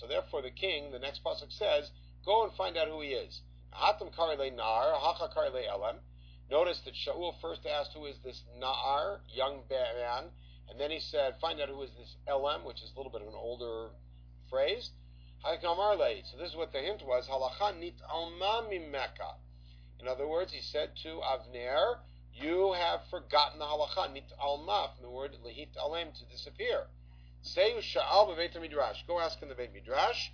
therefore, 0.08 0.41
the 0.41 0.50
king, 0.50 0.91
the 0.91 1.00
next 1.00 1.24
pasuk 1.24 1.51
says, 1.51 1.91
"Go 2.25 2.44
and 2.44 2.51
find 2.53 2.75
out 2.77 2.88
who 2.88 3.01
he 3.01 3.10
is." 3.10 3.41
Notice 6.50 6.80
that 6.82 6.96
Shaul 6.96 7.39
first 7.39 7.65
asked, 7.68 7.94
"Who 7.94 8.06
is 8.08 8.18
this 8.25 8.44
Na'ar, 8.60 9.20
young 9.30 9.62
man?" 9.70 10.32
And 10.72 10.80
then 10.80 10.89
he 10.89 11.00
said, 11.00 11.36
find 11.41 11.60
out 11.60 11.68
who 11.68 11.82
is 11.84 11.91
this 11.98 12.15
elem, 12.27 12.63
which 12.63 12.82
is 12.82 12.91
a 12.96 12.98
little 12.98 13.12
bit 13.12 13.22
of 13.22 13.27
an 13.27 13.36
older 13.36 13.89
phrase. 14.50 14.89
So 15.43 16.38
this 16.38 16.50
is 16.51 16.55
what 16.55 16.71
the 16.71 16.79
hint 16.79 17.01
was. 17.05 17.27
Halacha 17.27 17.79
nit 17.79 17.95
mecca. 18.91 19.36
In 20.00 20.07
other 20.07 20.27
words, 20.27 20.51
he 20.53 20.62
said 20.62 20.95
to 21.03 21.19
Avner, 21.21 21.98
you 22.33 22.74
have 22.74 23.01
forgotten 23.10 23.60
the 23.60 23.65
halacha, 23.65 24.13
nit 24.13 24.31
alma, 24.39 24.91
from 24.95 25.03
the 25.03 25.10
word 25.10 25.36
lehit 25.43 25.75
alem, 25.77 26.12
to 26.13 26.25
disappear. 26.25 26.88
Say 27.41 27.74
sha'al 27.74 28.27
b'beit 28.29 28.60
midrash. 28.62 29.03
Go 29.07 29.19
ask 29.19 29.41
in 29.41 29.50
the 29.50 29.55
Beit 29.55 29.74
Midrash. 29.74 30.29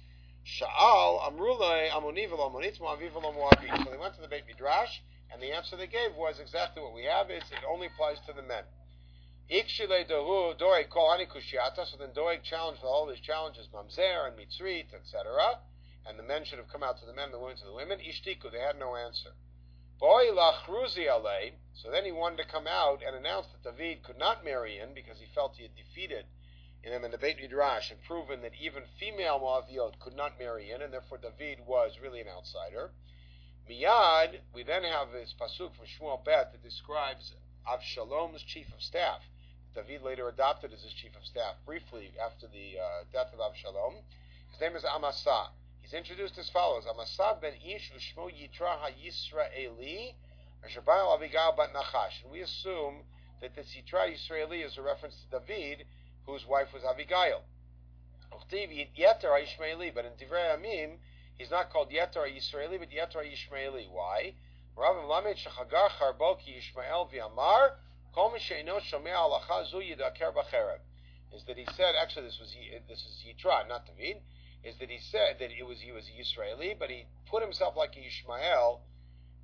Sha'al 0.46 1.22
amrulay 1.22 1.90
amoni 1.90 2.30
amonit 2.30 2.80
moavi. 2.80 3.12
So 3.14 3.90
they 3.90 3.98
went 3.98 4.14
to 4.16 4.22
the 4.22 4.28
Beit 4.28 4.46
Midrash, 4.46 5.02
and 5.32 5.42
the 5.42 5.54
answer 5.54 5.76
they 5.78 5.88
gave 5.88 6.16
was 6.16 6.40
exactly 6.40 6.82
what 6.84 6.94
we 6.94 7.04
have. 7.06 7.30
It 7.30 7.44
only 7.70 7.88
applies 7.88 8.20
to 8.28 8.34
the 8.34 8.44
men. 8.44 8.64
Ikshile 9.50 10.06
dohu 10.10 10.58
doeg 10.58 10.90
kol 10.90 11.18
kushiata. 11.26 11.86
So 11.86 11.98
then 11.98 12.12
Doeg 12.14 12.44
challenged 12.44 12.82
for 12.82 12.88
all 12.88 13.06
these 13.06 13.22
challenges, 13.22 13.68
mamzer 13.68 14.28
and 14.28 14.38
mitzrit, 14.38 14.94
etc. 14.94 15.60
And 16.06 16.20
the 16.20 16.24
men 16.24 16.44
should 16.44 16.60
have 16.60 16.68
come 16.68 16.84
out 16.84 17.00
to 17.00 17.06
the 17.06 17.14
men, 17.14 17.32
the 17.32 17.40
women 17.40 17.58
to 17.58 17.66
the 17.66 17.74
women. 17.74 18.00
Ishtiku, 18.00 18.52
they 18.52 18.60
had 18.60 18.78
no 18.78 18.96
answer. 18.96 19.32
Boy 20.00 20.26
lachruzi 20.32 21.08
alei. 21.08 21.54
So 21.74 21.90
then 21.90 22.06
he 22.06 22.12
wanted 22.12 22.38
to 22.38 22.46
come 22.52 22.68
out 22.68 23.02
and 23.06 23.16
announce 23.16 23.48
that 23.48 23.64
David 23.64 24.04
could 24.04 24.18
not 24.18 24.44
marry 24.44 24.80
in 24.80 24.94
because 24.94 25.20
he 25.20 25.28
felt 25.34 25.56
he 25.56 25.64
had 25.64 25.76
defeated 25.76 26.26
in 26.84 26.92
him 26.92 27.04
in 27.04 27.12
the 27.12 27.18
Beit 27.18 27.38
Midrash 27.38 27.90
and 27.90 28.04
proven 28.04 28.42
that 28.42 28.54
even 28.60 28.84
female 29.00 29.40
Moaviot 29.40 30.00
could 30.00 30.16
not 30.16 30.40
marry 30.40 30.72
in, 30.72 30.82
and 30.82 30.94
therefore 30.94 31.18
David 31.18 31.66
was 31.66 32.00
really 32.02 32.22
an 32.22 32.28
outsider. 32.28 32.92
Miyad, 33.70 34.40
we 34.54 34.64
then 34.64 34.84
have 34.84 35.12
this 35.12 35.34
pasuk 35.40 35.76
from 35.76 35.86
Shmuel 35.86 36.24
Bet 36.24 36.52
that 36.52 36.64
describes 36.64 37.34
Avshalom's 37.68 38.44
chief 38.44 38.72
of 38.74 38.82
staff. 38.82 39.22
David 39.76 40.04
later 40.04 40.28
adopted 40.30 40.74
as 40.74 40.82
his 40.82 40.94
chief 40.94 41.16
of 41.16 41.26
staff 41.26 41.56
briefly 41.66 42.12
after 42.24 42.48
the 42.48 42.80
uh, 42.80 43.04
death 43.14 43.34
of 43.34 43.40
Avshalom. 43.40 43.96
His 44.52 44.62
name 44.62 44.76
is 44.76 44.84
Amasa. 44.84 45.50
He's 45.82 45.94
introduced 45.94 46.38
as 46.38 46.50
follows: 46.50 46.86
Amasa 46.90 47.38
ben 47.42 47.54
Ish 47.64 47.92
ushmo 47.92 48.32
Yitra 48.32 48.78
HaYisraeli 48.82 50.14
Asherbayal 50.66 51.16
Abigail 51.16 51.54
bat 51.56 51.74
Nachash. 51.74 52.24
And 52.24 52.32
we 52.32 52.42
assume 52.42 53.04
that 53.42 53.56
this 53.56 53.76
Yitra 53.76 54.12
Yisraeli 54.12 54.66
is 54.66 54.78
a 54.78 54.82
reference 54.82 55.16
to 55.22 55.40
David, 55.40 55.86
whose 56.26 56.46
wife 56.46 56.74
was 56.74 56.84
Abigail. 56.84 57.44
Yeter 58.52 59.32
Ishmaeli, 59.46 59.94
but 59.94 60.06
in 60.06 60.12
Divrei 60.14 60.58
Amim, 60.58 60.98
he's 61.38 61.52
not 61.52 61.70
called 61.70 61.92
Yeter 61.92 62.26
Yisraeli, 62.26 62.80
but 62.80 62.90
Yeter 62.90 63.24
Ishmaeli. 63.24 63.90
Why? 63.90 64.34
Rav 64.76 65.08
Lamed 65.08 65.38
Shachagar 65.38 65.90
Charbo 65.90 66.38
Ki 66.40 66.56
Yishmael 66.56 67.12
V'Amar 67.12 67.72
Is 71.36 71.44
that 71.46 71.58
he 71.58 71.66
said? 71.76 71.94
Actually, 72.02 72.26
this 72.26 72.40
was 72.40 72.56
this 72.88 73.06
is 73.06 73.24
Yitra, 73.24 73.68
not 73.68 73.86
David. 73.86 74.22
Is 74.64 74.76
that 74.80 74.90
he 74.90 74.98
said 75.00 75.38
that 75.40 75.52
it 75.52 75.64
was 75.66 75.80
he 75.82 75.92
was 75.92 76.10
a 76.10 76.12
Yisraeli, 76.18 76.80
but 76.80 76.90
he 76.90 77.06
put 77.30 77.44
himself 77.44 77.76
like 77.78 77.96
a 77.96 78.00
Yishmael 78.00 78.80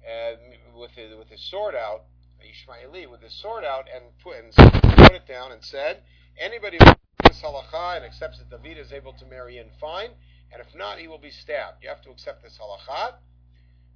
uh, 0.03 0.35
with 0.75 0.91
his, 0.91 1.15
with 1.15 1.29
his 1.29 1.39
sword 1.51 1.75
out, 1.75 2.05
Ishmaeli 2.41 3.09
with 3.09 3.21
his 3.21 3.33
sword 3.41 3.63
out, 3.63 3.85
and 3.93 4.03
put 4.23 4.37
and 4.37 4.51
put 4.97 5.11
it 5.13 5.27
down 5.27 5.51
and 5.51 5.63
said, 5.63 6.03
anybody 6.39 6.77
who 6.83 6.93
this 7.27 7.41
halacha 7.41 7.97
and 7.97 8.05
accepts 8.05 8.39
that 8.39 8.49
David 8.49 8.77
is 8.79 8.91
able 8.91 9.13
to 9.13 9.25
marry 9.27 9.59
in, 9.59 9.67
fine, 9.79 10.09
and 10.51 10.61
if 10.61 10.75
not, 10.75 10.99
he 10.99 11.07
will 11.07 11.19
be 11.19 11.31
stabbed. 11.31 11.83
You 11.83 11.89
have 11.89 12.01
to 12.03 12.09
accept 12.09 12.43
this 12.43 12.57
halacha. 12.59 13.13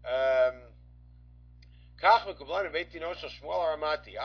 Um, 0.06 0.54
I 2.04 2.20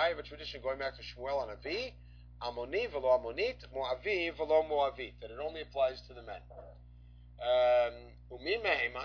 have 0.08 0.18
a 0.18 0.22
tradition 0.22 0.60
going 0.62 0.78
back 0.78 0.94
to 0.96 1.02
Shmuel 1.02 1.42
and 1.42 1.52
Avi, 1.52 1.94
Amoni 2.42 2.90
velo 2.90 3.18
Amonit, 3.18 3.64
Moavi 3.74 4.36
velo 4.36 4.62
Moavit, 4.62 5.14
that 5.22 5.30
it 5.30 5.38
only 5.42 5.62
applies 5.62 6.02
to 6.02 6.12
the 6.12 6.22
men. 6.22 6.42
Um, 7.40 7.94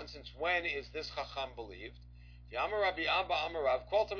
since 0.06 0.30
when 0.38 0.66
is 0.66 0.90
this 0.92 1.10
chacham 1.16 1.50
believed? 1.56 1.98
Yamar 2.52 2.82
Rabbi 2.82 3.04
Abba 3.04 3.34
Amarav, 3.34 3.88
Chacham. 3.90 4.18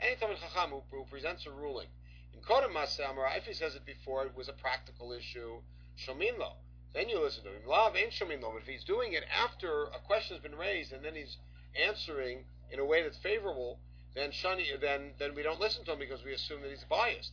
Any 0.00 0.16
Talmid 0.16 0.38
Chacham 0.40 0.70
who, 0.90 1.04
presents 1.08 1.46
a 1.46 1.50
ruling. 1.52 1.88
In 2.34 2.40
Kodem 2.40 2.72
Masa 2.72 3.06
Amarav, 3.06 3.38
if 3.38 3.44
he 3.44 3.52
says 3.52 3.76
it 3.76 3.86
before 3.86 4.26
it 4.26 4.34
was 4.36 4.48
a 4.48 4.52
practical 4.52 5.12
issue, 5.12 5.62
Shomin 5.96 6.36
Lo. 6.38 6.54
Then 6.94 7.08
you 7.08 7.20
listen 7.20 7.44
to 7.44 7.50
him. 7.50 7.66
Lav 7.68 7.94
ain't 7.94 8.10
Shomin 8.12 8.42
Lo. 8.42 8.50
But 8.52 8.62
if 8.62 8.68
he's 8.68 8.84
doing 8.84 9.12
it 9.12 9.22
after 9.30 9.84
a 9.84 10.00
question 10.04 10.36
has 10.36 10.42
been 10.42 10.58
raised 10.58 10.92
and 10.92 11.04
then 11.04 11.14
he's 11.14 11.36
answering 11.76 12.44
in 12.70 12.78
a 12.78 12.84
way 12.84 13.02
that's 13.02 13.18
favorable, 13.18 13.78
then 14.14 14.30
Shani, 14.30 14.64
then 14.80 15.12
then 15.18 15.34
we 15.34 15.42
don't 15.42 15.60
listen 15.60 15.84
to 15.84 15.92
him 15.92 15.98
because 15.98 16.24
we 16.24 16.32
assume 16.32 16.62
that 16.62 16.70
he's 16.70 16.84
biased. 16.88 17.32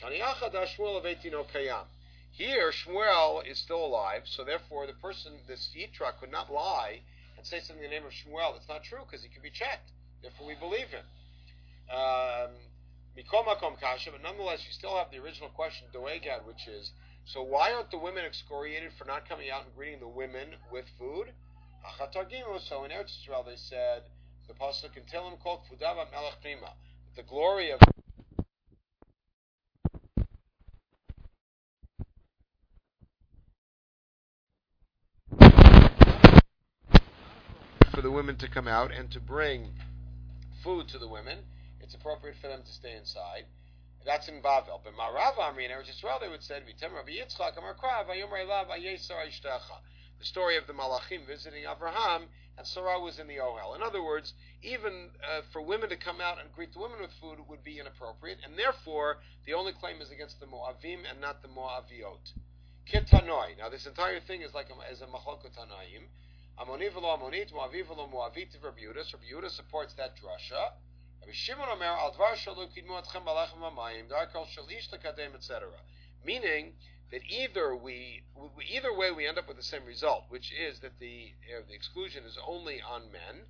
Shani 0.00 0.20
Achad 0.20 0.54
Shmuel 0.54 1.02
Avetino 1.02 1.44
Kayam. 1.54 1.84
Here, 2.30 2.72
Shmuel 2.72 3.46
is 3.46 3.58
still 3.58 3.84
alive, 3.84 4.22
so 4.24 4.42
therefore 4.42 4.86
the 4.86 4.94
person, 4.94 5.32
this 5.46 5.68
Yitra, 5.76 6.18
could 6.18 6.32
not 6.32 6.50
lie 6.50 7.00
and 7.36 7.46
say 7.46 7.60
something 7.60 7.84
in 7.84 7.90
the 7.90 7.96
name 7.96 8.06
of 8.06 8.12
Shmuel. 8.12 8.56
It's 8.56 8.68
not 8.68 8.84
true 8.84 9.00
because 9.04 9.22
he 9.22 9.28
could 9.28 9.42
be 9.42 9.50
checked. 9.50 9.92
Therefore, 10.22 10.46
we 10.46 10.54
believe 10.54 10.88
him. 10.88 11.04
Um, 11.90 12.54
but 13.14 14.22
nonetheless, 14.22 14.64
you 14.64 14.72
still 14.72 14.96
have 14.96 15.10
the 15.10 15.18
original 15.18 15.50
question, 15.50 15.88
Doegad, 15.92 16.46
which 16.46 16.66
is, 16.66 16.92
so 17.26 17.42
why 17.42 17.72
aren't 17.72 17.90
the 17.90 17.98
women 17.98 18.24
excoriated 18.24 18.92
for 18.96 19.04
not 19.04 19.28
coming 19.28 19.50
out 19.50 19.64
and 19.64 19.74
greeting 19.74 20.00
the 20.00 20.08
women 20.08 20.56
with 20.70 20.86
food? 20.98 21.32
So 21.98 22.84
in 22.84 22.90
Eretz 22.90 23.20
Israel, 23.20 23.44
they 23.44 23.56
said, 23.56 24.04
the 24.48 24.54
pasuk 24.54 24.96
in 24.96 25.02
Tehillim 25.04 25.40
called 25.42 25.60
Fudava 25.70 26.10
Melech 26.10 26.40
Prima, 26.42 26.72
the 27.16 27.22
glory 27.22 27.70
of 27.70 27.80
for 37.92 38.00
the 38.00 38.10
women 38.10 38.36
to 38.36 38.48
come 38.48 38.66
out 38.66 38.90
and 38.90 39.10
to 39.12 39.20
bring 39.20 39.68
food 40.64 40.88
to 40.88 40.98
the 40.98 41.08
women. 41.08 41.38
It's 41.80 41.94
appropriate 41.94 42.36
for 42.40 42.48
them 42.48 42.62
to 42.62 42.72
stay 42.72 42.96
inside. 42.96 43.44
That's 44.04 44.28
in 44.28 44.40
Bavel. 44.40 44.80
But 44.82 44.94
Marav 44.94 45.36
Amri 45.36 45.64
in 45.66 45.70
Eretz 45.70 45.90
Yisrael, 45.90 46.20
they 46.20 46.28
would 46.28 46.42
say, 46.42 46.58
the 50.18 50.24
story 50.24 50.56
of 50.56 50.66
the 50.66 50.72
Malachim 50.72 51.26
visiting 51.26 51.64
Abraham, 51.70 52.28
and 52.58 52.66
Sarah 52.66 53.00
was 53.00 53.18
in 53.18 53.26
the 53.26 53.36
Ohel. 53.36 53.74
In 53.76 53.82
other 53.82 54.02
words, 54.02 54.34
even 54.62 55.10
uh, 55.22 55.42
for 55.52 55.62
women 55.62 55.88
to 55.90 55.96
come 55.96 56.20
out 56.20 56.38
and 56.40 56.52
greet 56.52 56.72
the 56.72 56.80
women 56.80 57.00
with 57.00 57.12
food 57.20 57.38
would 57.48 57.64
be 57.64 57.78
inappropriate, 57.78 58.38
and 58.44 58.58
therefore 58.58 59.18
the 59.46 59.54
only 59.54 59.72
claim 59.72 60.00
is 60.00 60.10
against 60.10 60.40
the 60.40 60.46
Moavim 60.46 61.00
and 61.08 61.20
not 61.20 61.42
the 61.42 61.48
Moaviot. 61.48 62.32
Kitanoi. 62.90 63.58
Now 63.58 63.68
this 63.68 63.86
entire 63.86 64.20
thing 64.20 64.42
is 64.42 64.54
like 64.54 64.68
a, 64.70 64.92
is 64.92 65.00
a 65.00 65.06
Machlokotanaim. 65.06 66.08
Amoni 66.58 66.92
v'lo 66.92 67.18
Amonit, 67.18 67.52
Moavi 67.52 67.84
Moavit 67.86 68.54
Rabbi 68.62 68.82
Yehuda. 68.82 69.04
So 69.08 69.18
Rabbi 69.18 69.46
Yehuda 69.46 69.50
supports 69.50 69.94
that 69.94 70.16
drasha. 70.16 70.72
Meaning 76.24 76.72
that 77.12 77.22
either 77.28 77.76
we, 77.76 78.22
either 78.74 78.92
way 78.92 79.12
we 79.12 79.28
end 79.28 79.38
up 79.38 79.46
with 79.46 79.58
the 79.58 79.62
same 79.62 79.84
result, 79.84 80.24
which 80.30 80.50
is 80.50 80.80
that 80.80 80.98
the 80.98 81.32
uh, 81.54 81.62
the 81.68 81.74
exclusion 81.74 82.24
is 82.24 82.38
only 82.46 82.80
on 82.80 83.12
men. 83.12 83.44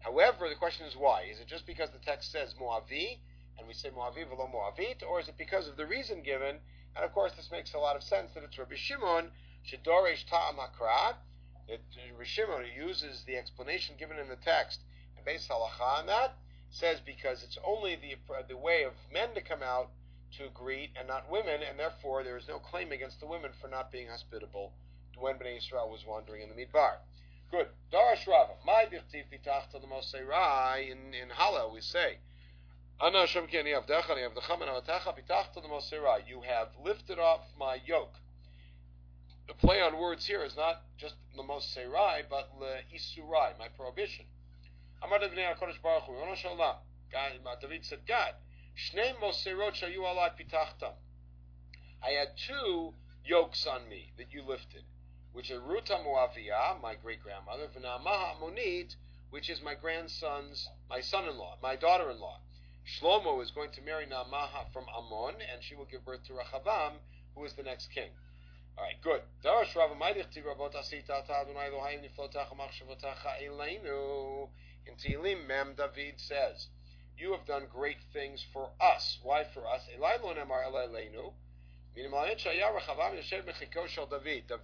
However, 0.00 0.48
the 0.48 0.56
question 0.56 0.86
is 0.86 0.96
why? 0.96 1.22
Is 1.30 1.38
it 1.38 1.46
just 1.46 1.66
because 1.66 1.90
the 1.90 1.98
text 1.98 2.32
says 2.32 2.54
Moavi, 2.60 3.18
and 3.58 3.68
we 3.68 3.74
say 3.74 3.90
Moavi 3.90 4.24
v'lo 4.26 4.50
Moavit, 4.50 5.02
or 5.08 5.20
is 5.20 5.28
it 5.28 5.36
because 5.38 5.68
of 5.68 5.76
the 5.76 5.86
reason 5.86 6.22
given? 6.22 6.56
And 6.96 7.04
of 7.04 7.12
course, 7.12 7.32
this 7.32 7.50
makes 7.52 7.74
a 7.74 7.78
lot 7.78 7.96
of 7.96 8.02
sense 8.02 8.32
that 8.34 8.42
it's 8.42 8.58
Rabbi 8.58 8.76
Shimon 8.76 9.30
Shedoresh 9.66 10.26
Ta'am 10.26 10.56
Akrat 10.56 11.16
that 11.68 11.80
Shimon 12.24 12.64
uses 12.76 13.24
the 13.24 13.36
explanation 13.36 13.96
given 13.98 14.18
in 14.18 14.28
the 14.28 14.36
text 14.36 14.80
and 15.16 15.24
based 15.24 15.48
halacha 15.48 15.98
on 16.00 16.06
that 16.06 16.36
says 16.70 17.00
because 17.00 17.42
it's 17.42 17.58
only 17.64 17.96
the 17.96 18.16
the 18.48 18.56
way 18.56 18.82
of 18.82 18.92
men 19.12 19.32
to 19.34 19.40
come 19.40 19.62
out 19.62 19.90
to 20.38 20.48
greet 20.54 20.90
and 20.98 21.08
not 21.08 21.30
women, 21.30 21.60
and 21.62 21.78
therefore 21.78 22.22
there 22.22 22.36
is 22.36 22.48
no 22.48 22.58
claim 22.58 22.92
against 22.92 23.20
the 23.20 23.26
women 23.26 23.50
for 23.60 23.68
not 23.68 23.92
being 23.92 24.08
hospitable 24.08 24.72
when 25.18 25.36
Bnei 25.36 25.58
Israel 25.58 25.90
was 25.90 26.04
wandering 26.06 26.42
in 26.42 26.48
the 26.48 26.54
Midbar. 26.54 26.96
Good. 27.50 27.68
Darash 27.92 28.26
Rava. 28.26 28.54
My 28.64 28.86
dichtiv 28.90 29.24
pitachta 29.30 29.82
l'moseirai 29.82 30.90
in 30.90 31.14
in 31.14 31.28
Hallel 31.30 31.72
we 31.72 31.80
say. 31.80 32.18
Ana 33.00 33.20
Hashem 33.20 33.46
ki 33.46 33.58
ani 33.58 33.70
avdecha 33.70 34.10
ani 34.10 34.22
avdecha 34.22 34.58
men 34.58 34.68
avatecha 34.68 35.14
pitachta 35.14 35.62
l'moseirai. 35.62 36.26
You 36.26 36.42
have 36.42 36.68
lifted 36.82 37.18
off 37.18 37.42
my 37.58 37.78
yoke 37.86 38.14
the 39.46 39.54
play 39.54 39.80
on 39.80 39.98
words 39.98 40.26
here 40.26 40.42
is 40.42 40.56
not 40.56 40.82
just 40.96 41.16
the 41.36 41.42
most 41.42 41.76
serai, 41.76 42.22
but 42.28 42.50
le 42.58 42.80
isurai, 42.94 43.58
my 43.58 43.68
prohibition. 43.76 44.24
Amar 45.02 45.18
Bnei 45.18 45.54
HaKadosh 45.54 45.82
Baruch 45.82 46.04
Hu, 46.04 46.14
David 47.60 47.84
said, 47.84 48.00
God, 48.08 48.34
Shnei 48.76 49.14
moserot 49.20 49.74
shayu 49.74 50.00
alai 50.00 50.30
pitachtam. 50.36 50.94
I 52.02 52.10
had 52.10 52.36
two 52.36 52.94
yokes 53.24 53.66
on 53.66 53.88
me 53.88 54.12
that 54.18 54.32
you 54.32 54.42
lifted, 54.42 54.84
which 55.32 55.50
are 55.50 55.60
Ruta 55.60 55.94
Moavia, 56.04 56.80
my 56.82 56.94
great 56.94 57.22
grandmother, 57.22 57.68
V'namaha 57.68 58.36
Monit, 58.40 58.96
which 59.30 59.48
is 59.48 59.62
my 59.62 59.74
grandson's, 59.74 60.68
my 60.90 61.00
son-in-law, 61.00 61.58
my 61.62 61.76
daughter-in-law. 61.76 62.40
Shlomo 62.86 63.42
is 63.42 63.50
going 63.50 63.70
to 63.72 63.82
marry 63.82 64.06
Naamaha 64.06 64.70
from 64.72 64.84
Ammon, 64.94 65.40
and 65.40 65.62
she 65.62 65.74
will 65.74 65.86
give 65.86 66.04
birth 66.04 66.24
to 66.24 66.34
Rechavam, 66.34 66.92
who 67.34 67.44
is 67.44 67.54
the 67.54 67.62
next 67.62 67.88
king. 67.88 68.10
All 68.76 68.84
right, 68.84 69.00
good. 69.00 69.22
In 74.86 74.96
Tehillim, 74.96 75.46
Mem 75.46 75.74
David 75.74 76.20
says, 76.20 76.68
You 77.16 77.32
have 77.32 77.46
done 77.46 77.66
great 77.72 77.98
things 78.12 78.44
for 78.52 78.70
us. 78.80 79.18
Why 79.22 79.44
for 79.44 79.66
us? 79.66 79.86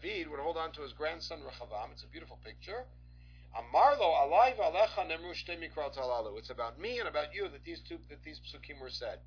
David 0.02 0.28
would 0.30 0.40
hold 0.40 0.57
on 0.57 0.73
to 0.73 0.83
his 0.83 0.92
grandson 0.92 1.38
Rechavam. 1.40 1.92
It's 1.92 2.02
a 2.02 2.09
beautiful 2.09 2.38
picture. 2.45 2.87
It's 6.37 6.50
about 6.50 6.78
me 6.78 6.99
and 6.99 7.09
about 7.09 7.35
you 7.35 7.49
that 7.49 7.64
these 7.64 7.80
two 7.88 7.99
that 8.09 8.23
these 8.23 8.40
psukim 8.40 8.80
were 8.80 8.90
said, 8.90 9.19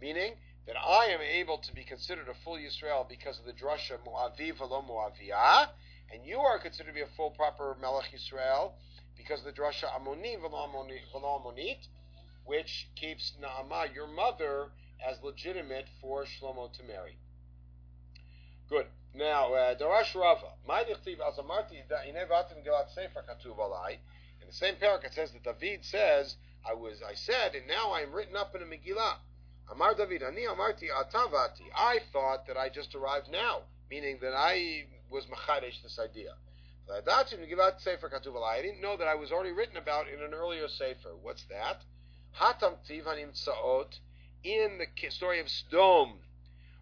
meaning 0.00 0.34
that 0.66 0.76
I 0.76 1.06
am 1.06 1.20
able 1.20 1.58
to 1.58 1.74
be 1.74 1.84
considered 1.84 2.28
a 2.28 2.34
full 2.34 2.56
Yisrael 2.56 3.06
because 3.08 3.38
of 3.38 3.44
the 3.44 3.52
drasha 3.52 3.98
mu'avi 4.06 4.52
v'lo 4.56 4.82
mu'aviyah, 4.86 5.68
and 6.12 6.24
you 6.24 6.38
are 6.38 6.58
considered 6.58 6.90
to 6.90 6.94
be 6.94 7.02
a 7.02 7.06
full 7.16 7.30
proper 7.30 7.76
Melech 7.80 8.10
Yisrael 8.12 8.72
because 9.16 9.40
of 9.40 9.46
the 9.46 9.52
drasha 9.52 9.88
amoni 9.98 10.36
v'lo 10.38 10.68
amonit, 10.68 11.86
which 12.46 12.88
keeps 12.96 13.34
Naamah, 13.40 13.94
your 13.94 14.06
mother, 14.06 14.70
as 15.06 15.22
legitimate 15.22 15.86
for 16.00 16.24
Shlomo 16.24 16.72
to 16.72 16.82
marry. 16.84 17.18
Good. 18.68 18.86
Now, 19.14 19.54
uh, 19.54 19.74
Darash 19.76 20.14
Rava, 20.14 20.52
my 20.66 20.82
dichtiv 20.84 21.18
azamarti 21.18 21.82
inevatim 21.90 22.64
sefer 22.94 23.24
katuv 23.28 23.58
alai. 23.58 23.98
In 24.40 24.46
the 24.46 24.52
same 24.52 24.76
parak, 24.76 25.04
it 25.04 25.14
says 25.14 25.32
that 25.32 25.60
David 25.60 25.84
says, 25.84 26.36
"I 26.64 26.74
was, 26.74 27.02
I 27.02 27.14
said, 27.14 27.54
and 27.54 27.66
now 27.66 27.92
I 27.92 28.00
am 28.00 28.12
written 28.12 28.36
up 28.36 28.54
in 28.54 28.62
a 28.62 28.64
Megillah." 28.64 29.18
Amar 29.70 29.94
David, 29.94 30.22
ani 30.22 30.42
amarti 30.42 30.88
atavati. 30.90 31.64
I 31.74 32.00
thought 32.12 32.46
that 32.46 32.56
I 32.56 32.68
just 32.68 32.94
arrived 32.94 33.30
now, 33.30 33.62
meaning 33.90 34.18
that 34.20 34.34
I 34.34 34.86
was 35.10 35.26
machadesh 35.26 35.82
this 35.82 35.98
idea. 35.98 36.36
I 36.88 38.62
didn't 38.62 38.80
know 38.80 38.96
that 38.96 39.08
I 39.08 39.14
was 39.16 39.32
already 39.32 39.52
written 39.52 39.76
about 39.76 40.08
in 40.08 40.22
an 40.22 40.32
earlier 40.32 40.68
sefer. 40.68 41.16
What's 41.20 41.44
that? 41.44 41.82
Hatam 42.38 42.74
tiv 42.86 43.06
in 44.44 44.78
the 44.78 45.10
story 45.10 45.40
of 45.40 45.46
Sdom 45.46 46.12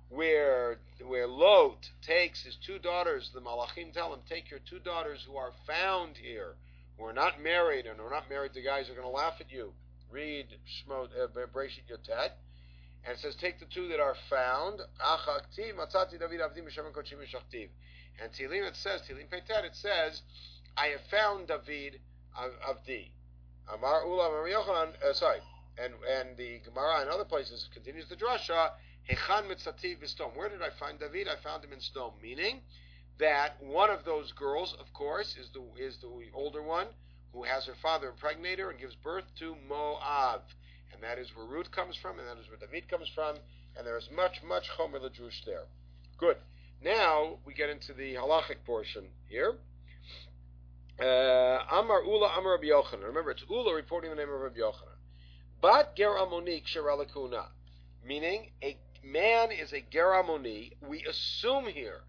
where 0.09 0.79
where 1.07 1.27
Lot 1.27 1.91
takes 2.03 2.43
his 2.43 2.57
two 2.57 2.79
daughters, 2.79 3.31
the 3.35 3.41
Malachim 3.41 3.93
tell 3.93 4.13
him, 4.13 4.21
take 4.29 4.51
your 4.51 4.61
two 4.61 4.79
daughters 4.79 5.25
who 5.27 5.37
are 5.37 5.53
found 5.67 6.17
here, 6.17 6.55
who 6.97 7.05
are 7.05 7.13
not 7.13 7.43
married 7.43 7.87
and 7.87 8.01
are 8.01 8.11
not 8.11 8.29
married 8.31 8.55
to 8.55 8.63
guys 8.63 8.89
are 8.89 8.95
going 8.95 9.07
to 9.07 9.09
laugh 9.09 9.35
at 9.41 9.51
you. 9.51 9.73
Read 10.11 10.47
Shmot 10.67 11.09
uh, 11.21 11.27
Yotet. 11.91 12.31
And 13.07 13.19
says, 13.19 13.37
take 13.37 13.59
the 13.61 13.67
two 13.67 13.89
that 13.89 14.01
are 14.01 14.17
found. 14.31 14.81
And 18.23 18.33
Tilim 18.33 18.67
it 18.67 18.77
says, 18.77 19.03
Tilim 19.03 19.29
Peitet, 19.29 19.65
it 19.65 19.77
says, 19.77 20.23
I 20.77 20.87
have 20.87 21.03
found 21.11 21.49
David 21.49 22.01
of 22.35 22.53
Avdi. 22.67 23.11
Amar 23.73 24.07
Ula 24.07 24.29
Amar 24.29 24.49
Yochanan, 24.49 24.93
uh, 25.03 25.13
sorry. 25.13 25.39
And, 25.77 25.95
and 26.09 26.37
the 26.37 26.61
Gemara 26.65 27.01
and 27.01 27.11
other 27.11 27.25
places 27.25 27.69
continues 27.73 28.09
the 28.09 28.17
drasha, 28.17 28.71
Hechan 29.09 29.49
mitzativ 29.49 29.99
b'stom. 29.99 30.37
Where 30.37 30.49
did 30.49 30.63
I 30.63 30.71
find 30.79 30.99
David? 30.99 31.29
I 31.29 31.37
found 31.43 31.65
him 31.65 31.73
in 31.73 31.79
Sdom. 31.81 32.13
Meaning 32.23 32.61
that 33.19 33.63
one 33.63 33.91
of 33.91 34.05
those 34.05 34.33
girls, 34.33 34.75
of 34.81 34.93
course, 34.93 35.37
is 35.37 35.51
the 35.51 35.63
is 35.83 35.99
the 35.99 36.09
older 36.33 36.63
one 36.63 36.87
who 37.33 37.43
has 37.43 37.67
her 37.67 37.75
father 37.83 38.09
impregnate 38.09 38.59
her 38.59 38.71
and 38.71 38.79
gives 38.79 38.95
birth 38.95 39.25
to 39.39 39.57
Moab, 39.69 40.43
and 40.93 41.03
that 41.03 41.19
is 41.19 41.35
where 41.35 41.47
Ruth 41.47 41.71
comes 41.71 41.97
from, 41.97 42.19
and 42.19 42.29
that 42.29 42.39
is 42.39 42.49
where 42.49 42.59
David 42.59 42.89
comes 42.89 43.09
from, 43.09 43.37
and 43.77 43.87
there 43.87 43.97
is 43.97 44.09
much 44.15 44.43
much 44.43 44.71
chomer 44.71 45.01
ledrush 45.01 45.45
there. 45.45 45.65
Good. 46.17 46.37
Now 46.83 47.39
we 47.45 47.55
get 47.55 47.71
into 47.71 47.93
the 47.93 48.15
halachic 48.15 48.65
portion 48.65 49.05
here. 49.29 49.55
Uh, 51.01 51.59
Amar 51.73 52.05
Ula 52.05 52.39
Amar 52.39 52.53
Rabbi 52.53 52.67
Yochanan. 52.67 53.05
Remember, 53.05 53.33
it's 53.33 53.45
Ula 53.51 53.75
reporting 53.75 54.11
the 54.11 54.17
name 54.17 54.29
of 54.29 54.41
Rabbi 54.41 54.61
Yochanan. 54.61 54.95
But 55.61 55.97
Ger 55.97 56.11
Amonik 56.11 56.67
Sheralakuna, 56.67 57.47
meaning 58.07 58.51
a 58.63 58.77
man 59.03 59.51
is 59.51 59.73
a 59.73 59.81
Geramoni, 59.81 60.73
we 60.87 61.05
assume 61.05 61.67
here 61.67 62.03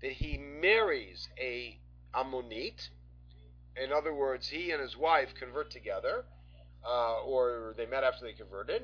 that 0.00 0.12
he 0.12 0.38
marries 0.38 1.28
a 1.38 1.78
Ammonite. 2.14 2.88
In 3.76 3.92
other 3.92 4.14
words, 4.14 4.48
he 4.48 4.70
and 4.70 4.80
his 4.80 4.96
wife 4.96 5.34
convert 5.38 5.70
together, 5.70 6.24
uh, 6.84 7.20
or 7.22 7.74
they 7.76 7.86
met 7.86 8.04
after 8.04 8.24
they 8.24 8.32
converted, 8.32 8.82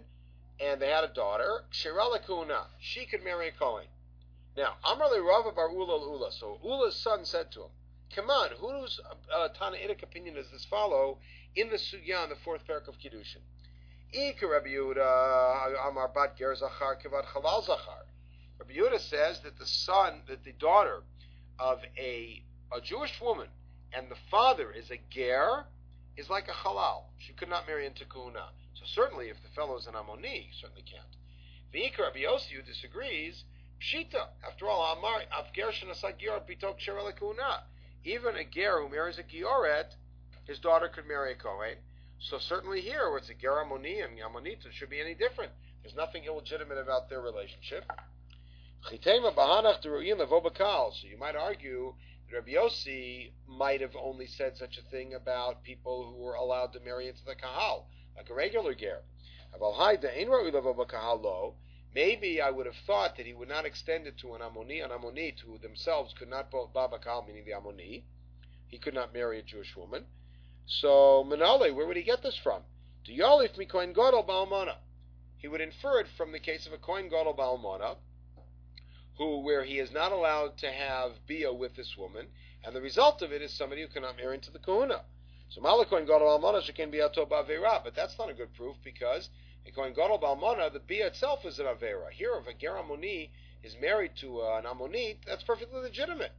and 0.60 0.80
they 0.80 0.88
had 0.88 1.04
a 1.04 1.12
daughter, 1.14 1.64
shiralakuna. 1.72 2.66
She 2.78 3.06
could 3.06 3.24
marry 3.24 3.48
a 3.48 3.52
Kohen. 3.52 3.86
Now, 4.56 4.74
Amrali 4.84 5.24
Rava 5.24 5.52
Bar 5.52 5.70
Ula 5.70 5.98
Ula. 6.00 6.30
So 6.32 6.58
Ula's 6.64 6.96
son 6.96 7.24
said 7.24 7.50
to 7.52 7.62
him, 7.62 7.70
Come 8.14 8.30
on, 8.30 8.50
whose 8.58 9.00
uh, 9.34 9.48
Tanaitic 9.60 10.02
opinion 10.02 10.36
does 10.36 10.50
this 10.50 10.64
follow 10.64 11.18
in 11.54 11.68
the 11.68 11.76
Sugya 11.76 12.24
in 12.24 12.30
the 12.30 12.36
fourth 12.44 12.66
parak 12.66 12.88
of 12.88 12.98
Kiddushin? 12.98 13.42
Rabbi 14.14 14.68
Yehuda 14.68 15.88
Amar 15.88 16.08
Bat 16.14 16.36
Ger 16.38 16.54
Chalal 16.54 17.64
Zachar. 17.64 18.06
Rabbi 18.58 18.72
Yehuda 18.72 19.00
says 19.00 19.40
that 19.40 19.58
the 19.58 19.66
son, 19.66 20.22
that 20.28 20.44
the 20.44 20.52
daughter 20.52 21.02
of 21.58 21.80
a 21.98 22.42
a 22.72 22.80
Jewish 22.80 23.20
woman 23.20 23.48
and 23.92 24.10
the 24.10 24.16
father 24.30 24.72
is 24.72 24.90
a 24.90 24.98
ger, 25.10 25.66
is 26.16 26.28
like 26.28 26.48
a 26.48 26.52
halal. 26.52 27.04
She 27.18 27.32
could 27.32 27.48
not 27.48 27.66
marry 27.66 27.86
into 27.86 28.04
Kuna. 28.04 28.50
So 28.74 28.84
certainly, 28.86 29.28
if 29.28 29.42
the 29.42 29.48
fellow 29.50 29.76
is 29.76 29.86
an 29.86 29.94
amoni, 29.94 30.48
certainly 30.60 30.82
can't. 30.82 31.16
V'ikar 31.72 32.06
Rabbi 32.06 32.20
Yossi, 32.20 32.64
disagrees, 32.64 33.44
pshita. 33.80 34.28
After 34.46 34.68
all, 34.68 34.96
Amar 34.96 35.22
Avger 35.32 35.70
Shenasagir 35.70 36.42
Bitok 36.48 36.78
Sherela 36.80 37.14
Kahuna. 37.14 37.64
Even 38.06 38.36
a 38.36 38.44
ger 38.44 38.80
who 38.80 38.88
marries 38.88 39.18
a 39.18 39.24
gioret, 39.24 39.96
his 40.44 40.60
daughter 40.60 40.88
could 40.88 41.08
marry 41.08 41.32
a 41.32 41.34
kohen. 41.34 41.76
So 42.20 42.38
certainly 42.38 42.80
here, 42.80 43.10
where 43.10 43.18
it's 43.18 43.30
a 43.30 43.34
Geramoni 43.34 44.04
and 44.04 44.16
Yamonita, 44.16 44.70
should 44.70 44.90
be 44.90 45.00
any 45.00 45.14
different. 45.14 45.50
There's 45.82 45.96
nothing 45.96 46.22
illegitimate 46.24 46.78
about 46.78 47.10
their 47.10 47.20
relationship. 47.20 47.90
So 48.84 48.92
you 48.92 49.00
might 51.18 51.34
argue 51.34 51.94
that 52.30 52.36
Rabbi 52.36 52.52
Yossi 52.52 53.32
might 53.48 53.80
have 53.80 53.96
only 54.00 54.28
said 54.28 54.56
such 54.56 54.78
a 54.78 54.82
thing 54.88 55.14
about 55.14 55.64
people 55.64 56.06
who 56.06 56.14
were 56.22 56.34
allowed 56.34 56.72
to 56.74 56.80
marry 56.80 57.08
into 57.08 57.24
the 57.24 57.34
kahal, 57.34 57.88
like 58.16 58.30
a 58.30 58.34
regular 58.34 58.74
ger. 58.74 59.02
Maybe 61.96 62.42
I 62.42 62.50
would 62.50 62.66
have 62.66 62.76
thought 62.86 63.16
that 63.16 63.24
he 63.24 63.32
would 63.32 63.48
not 63.48 63.64
extend 63.64 64.06
it 64.06 64.18
to 64.18 64.34
an 64.34 64.42
Ammoni, 64.42 64.84
an 64.84 64.92
Ammonite 64.92 65.40
who 65.40 65.56
themselves 65.56 66.12
could 66.12 66.28
not 66.28 66.50
both 66.50 66.74
Babakal, 66.74 67.26
meaning 67.26 67.46
the 67.46 67.52
Ammoni. 67.52 68.02
He 68.68 68.76
could 68.76 68.92
not 68.92 69.14
marry 69.14 69.38
a 69.38 69.42
Jewish 69.42 69.74
woman. 69.74 70.04
So 70.66 71.24
Manale, 71.26 71.74
where 71.74 71.86
would 71.86 71.96
he 71.96 72.02
get 72.02 72.22
this 72.22 72.36
from? 72.36 72.60
Do 73.06 73.14
Yolif 73.14 73.56
mi 73.56 73.64
kohen 73.64 73.94
gadol 73.94 74.24
ba'almana. 74.24 74.76
He 75.38 75.48
would 75.48 75.62
infer 75.62 76.00
it 76.00 76.08
from 76.18 76.32
the 76.32 76.38
case 76.38 76.66
of 76.66 76.74
a 76.74 76.76
kohen 76.76 77.08
gadol 77.08 77.32
ba'almana, 77.32 77.96
who 79.16 79.40
where 79.40 79.64
he 79.64 79.78
is 79.78 79.90
not 79.90 80.12
allowed 80.12 80.58
to 80.58 80.70
have 80.70 81.12
bia 81.26 81.50
with 81.50 81.76
this 81.76 81.96
woman, 81.96 82.26
and 82.62 82.76
the 82.76 82.82
result 82.82 83.22
of 83.22 83.32
it 83.32 83.40
is 83.40 83.54
somebody 83.54 83.80
who 83.80 83.88
cannot 83.88 84.18
marry 84.18 84.34
into 84.34 84.50
the 84.50 84.58
kahuna. 84.58 85.00
So 85.48 85.62
malakoin 85.62 86.06
gadol 86.06 86.38
almana 86.38 86.60
shekin 86.60 86.92
biato 86.92 87.26
ba'avera, 87.26 87.82
but 87.82 87.94
that's 87.94 88.18
not 88.18 88.28
a 88.28 88.34
good 88.34 88.52
proof 88.52 88.76
because 88.84 89.30
a 89.66 90.70
the 90.70 90.80
bia 90.86 91.06
itself 91.06 91.44
is 91.44 91.58
an 91.58 91.66
avera. 91.66 92.10
Here, 92.10 92.32
if 92.40 92.46
a 92.46 92.54
geramoni 92.54 93.30
is 93.62 93.76
married 93.80 94.12
to 94.20 94.42
an 94.42 94.66
ammonite, 94.66 95.18
that's 95.26 95.42
perfectly 95.42 95.80
legitimate. 95.80 96.32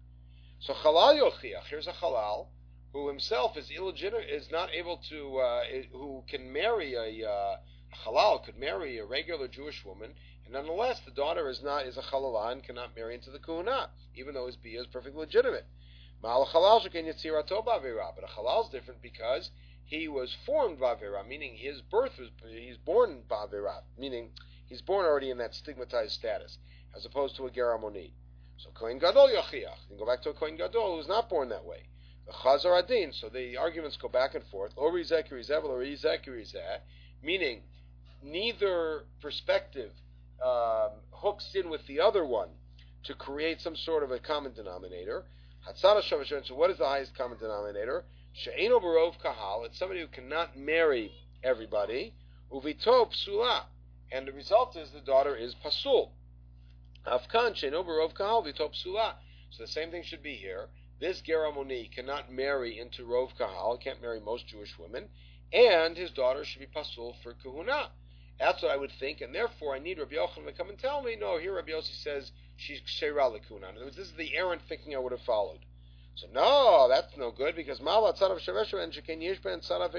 So 0.59 0.73
halal 0.73 1.15
yochiach, 1.19 1.65
here's 1.69 1.87
a 1.87 1.93
halal 1.93 2.47
who 2.93 3.07
himself 3.07 3.57
is 3.57 3.69
illegitimate, 3.69 4.29
is 4.29 4.49
not 4.49 4.73
able 4.73 4.97
to, 5.09 5.37
uh, 5.37 5.63
who 5.91 6.23
can 6.27 6.51
marry 6.51 6.95
a 6.95 7.29
uh, 7.29 7.57
halal, 8.05 8.43
could 8.43 8.57
marry 8.57 8.97
a 8.97 9.05
regular 9.05 9.47
Jewish 9.47 9.85
woman, 9.85 10.13
and 10.45 10.53
nonetheless 10.53 11.01
the 11.01 11.11
daughter 11.11 11.49
is 11.49 11.61
not 11.61 11.85
is 11.85 11.97
a 11.97 12.01
halal 12.01 12.51
and 12.51 12.63
cannot 12.63 12.95
marry 12.95 13.13
into 13.13 13.29
the 13.29 13.39
kuhuna, 13.39 13.89
even 14.15 14.33
though 14.33 14.47
his 14.47 14.55
bia 14.55 14.81
is 14.81 14.87
perfectly 14.87 15.19
legitimate. 15.19 15.67
But 16.21 16.29
a 16.29 16.45
halal 16.45 16.85
is 18.63 18.69
different 18.71 19.01
because 19.01 19.51
he 19.87 20.07
was 20.09 20.35
formed 20.45 20.79
bavera, 20.79 21.25
meaning 21.27 21.55
his 21.55 21.81
birth 21.81 22.11
was 22.19 22.29
he's 22.45 22.77
born 22.77 23.23
bavera, 23.29 23.81
meaning 23.97 24.29
he's 24.67 24.81
born 24.81 25.05
already 25.05 25.31
in 25.31 25.37
that 25.37 25.55
stigmatized 25.55 26.11
status, 26.11 26.57
as 26.95 27.05
opposed 27.05 27.37
to 27.37 27.47
a 27.47 27.49
geramoni. 27.49 28.11
So 28.57 28.69
kohen 28.73 28.99
gadol 28.99 29.29
yachiach. 29.29 29.89
You 29.89 29.97
go 29.97 30.05
back 30.05 30.21
to 30.23 30.31
a 30.31 30.33
kohen 30.33 30.57
gadol 30.57 30.97
who's 30.97 31.07
not 31.07 31.29
born 31.29 31.49
that 31.49 31.63
way. 31.63 31.83
Chazar 32.43 32.83
Adin. 32.83 33.13
So 33.13 33.29
the 33.29 33.55
arguments 33.55 33.95
go 33.95 34.09
back 34.09 34.35
and 34.35 34.43
forth. 34.51 34.73
Ori 34.75 35.05
Zekiri 35.05 35.49
Zevel, 35.49 35.69
Ori 35.69 35.95
Zekiri 35.95 36.45
meaning 37.23 37.61
neither 38.21 39.03
perspective 39.21 39.91
um, 40.43 40.91
hooks 41.11 41.49
in 41.55 41.69
with 41.69 41.85
the 41.87 42.01
other 42.01 42.25
one 42.25 42.49
to 43.05 43.13
create 43.13 43.61
some 43.61 43.77
sort 43.77 44.03
of 44.03 44.11
a 44.11 44.19
common 44.19 44.53
denominator. 44.53 45.23
Hatzana 45.65 46.01
Shavashon. 46.03 46.45
So 46.45 46.55
what 46.55 46.69
is 46.69 46.77
the 46.77 46.85
highest 46.85 47.17
common 47.17 47.37
denominator? 47.37 48.03
She'eno 48.37 48.79
Barov 48.79 49.17
Kahal. 49.17 49.65
It's 49.65 49.79
somebody 49.79 49.99
who 49.99 50.07
cannot 50.07 50.55
marry 50.55 51.11
everybody. 51.43 52.13
Uvito 52.51 53.11
Psula. 53.11 53.63
And 54.11 54.27
the 54.27 54.31
result 54.31 54.75
is 54.75 54.91
the 54.91 55.01
daughter 55.01 55.35
is 55.35 55.55
Pasul. 55.55 56.11
Afkan 57.07 57.55
She'eno 57.55 57.83
Barov 57.83 58.13
Kahal 58.13 58.43
Vito 58.43 58.69
Psula. 58.69 59.15
So 59.49 59.63
the 59.63 59.67
same 59.67 59.89
thing 59.89 60.03
should 60.03 60.21
be 60.21 60.35
here. 60.35 60.69
This 60.99 61.21
Geramoni 61.21 61.91
cannot 61.91 62.31
marry 62.31 62.77
into 62.77 63.07
Rov 63.07 63.35
Kahal, 63.35 63.79
can't 63.79 64.03
marry 64.03 64.19
most 64.19 64.45
Jewish 64.45 64.77
women, 64.77 65.09
and 65.51 65.97
his 65.97 66.11
daughter 66.11 66.45
should 66.45 66.59
be 66.59 66.67
pasul 66.67 67.15
for 67.23 67.33
kahuna. 67.33 67.89
That's 68.37 68.61
what 68.61 68.71
I 68.71 68.77
would 68.77 68.91
think, 68.91 69.21
and 69.21 69.33
therefore 69.33 69.75
I 69.75 69.79
need 69.79 69.97
Rabbi 69.97 70.13
Yochanan 70.13 70.45
to 70.45 70.51
come 70.51 70.69
and 70.69 70.77
tell 70.77 71.01
me. 71.01 71.15
No, 71.15 71.39
here 71.39 71.55
Rabbi 71.55 71.71
Yossi 71.71 71.95
says 71.95 72.31
she's 72.55 72.81
sheira 72.81 73.31
lekuna. 73.31 73.69
In 73.69 73.77
other 73.77 73.85
words, 73.85 73.95
this 73.95 74.09
is 74.09 74.13
the 74.13 74.35
errant 74.35 74.61
thinking 74.69 74.95
I 74.95 74.99
would 74.99 75.11
have 75.11 75.21
followed. 75.21 75.65
So 76.17 76.25
no, 76.33 76.87
that's 76.89 77.15
no 77.15 77.29
good 77.29 77.55
because 77.55 77.79
Mala 77.79 78.11
Tzarav 78.11 78.39
Shavesha 78.39 78.81
and 78.81 78.91
Shekin 78.91 79.21
Yishba 79.21 79.53
and 79.53 79.61
Tzarav 79.61 79.93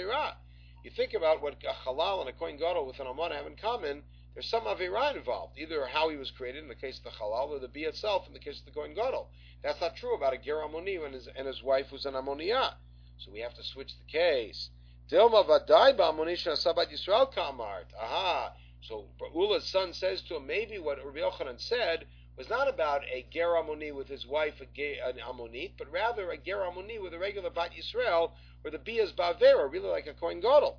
You 0.82 0.90
think 0.90 1.14
about 1.14 1.40
what 1.40 1.62
a 1.62 1.88
Halal 1.88 2.22
and 2.22 2.28
a 2.28 2.32
Kohen 2.32 2.56
Gadol 2.56 2.88
with 2.88 2.98
an 2.98 3.06
Amana 3.06 3.36
have 3.36 3.46
in 3.46 3.54
common. 3.54 4.02
There's 4.34 4.50
some 4.50 4.64
Avera 4.64 5.14
involved, 5.14 5.56
either 5.56 5.86
how 5.86 6.08
he 6.08 6.16
was 6.16 6.32
created 6.32 6.64
in 6.64 6.68
the 6.68 6.74
case 6.74 6.98
of 6.98 7.04
the 7.04 7.10
Halal 7.10 7.50
or 7.50 7.60
the 7.60 7.68
bee 7.68 7.84
itself 7.84 8.26
in 8.26 8.32
the 8.32 8.40
case 8.40 8.58
of 8.58 8.64
the 8.64 8.72
Kohen 8.72 8.94
Gadol. 8.94 9.30
That's 9.62 9.80
not 9.80 9.94
true 9.94 10.16
about 10.16 10.34
a 10.34 10.38
Ger 10.38 10.56
Amoni 10.56 11.04
and 11.04 11.14
his, 11.14 11.28
and 11.28 11.46
his 11.46 11.62
wife 11.62 11.86
who's 11.90 12.04
an 12.04 12.14
Ammoniyah. 12.14 12.72
So 13.18 13.30
we 13.30 13.38
have 13.38 13.54
to 13.54 13.62
switch 13.62 13.94
the 13.96 14.10
case. 14.10 14.70
Dilma 15.08 15.46
Vadai 15.46 15.96
Ba'amonisha 15.96 16.56
Sabat 16.56 16.88
Yisrael 16.90 17.32
Kamart. 17.32 17.94
Aha. 17.96 18.54
So 18.80 19.06
Ula's 19.32 19.66
son 19.68 19.92
says 19.92 20.22
to 20.22 20.36
him, 20.36 20.48
maybe 20.48 20.80
what 20.80 20.98
Rabbi 20.98 21.20
Yochanan 21.20 21.60
said 21.60 22.06
was 22.38 22.48
not 22.48 22.68
about 22.68 23.02
a 23.12 23.26
ger 23.32 23.48
amoni 23.48 23.92
with 23.92 24.06
his 24.06 24.24
wife, 24.24 24.54
a 24.60 25.08
an 25.08 25.16
amonit, 25.18 25.72
but 25.76 25.90
rather 25.90 26.30
a 26.30 26.38
ger 26.38 26.58
amoni 26.58 27.02
with 27.02 27.12
a 27.12 27.18
regular 27.18 27.50
bat 27.50 27.72
Yisrael, 27.76 28.30
where 28.62 28.70
the 28.70 28.78
bia 28.78 29.02
is 29.02 29.12
bavera, 29.12 29.70
really 29.70 29.88
like 29.88 30.06
a 30.06 30.14
kohen 30.14 30.40
gadol. 30.40 30.78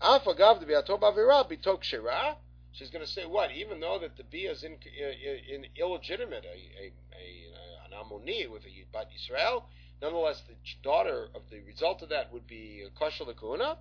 Afagav 0.00 0.58
the 0.58 0.66
biato 0.66 1.00
bavera 1.00 1.48
bitok 1.48 1.84
shira. 1.84 2.36
She's 2.72 2.90
going 2.90 3.04
to 3.04 3.10
say 3.10 3.26
what? 3.26 3.52
Even 3.52 3.78
though 3.78 4.00
that 4.00 4.16
the 4.16 4.24
bia 4.24 4.50
is 4.50 4.64
in, 4.64 4.72
in, 4.72 5.54
in 5.54 5.66
illegitimate, 5.76 6.44
a, 6.44 6.48
a, 6.48 6.92
a, 7.12 7.84
an 7.84 7.92
amoni 7.92 8.50
with 8.50 8.64
a 8.64 8.84
bat 8.92 9.06
Yisrael, 9.12 9.62
nonetheless 10.00 10.42
the 10.48 10.54
daughter 10.82 11.28
of 11.36 11.42
the 11.48 11.60
result 11.60 12.02
of 12.02 12.08
that 12.08 12.32
would 12.32 12.48
be 12.48 12.82
kosher 12.98 13.24
lekuna. 13.24 13.76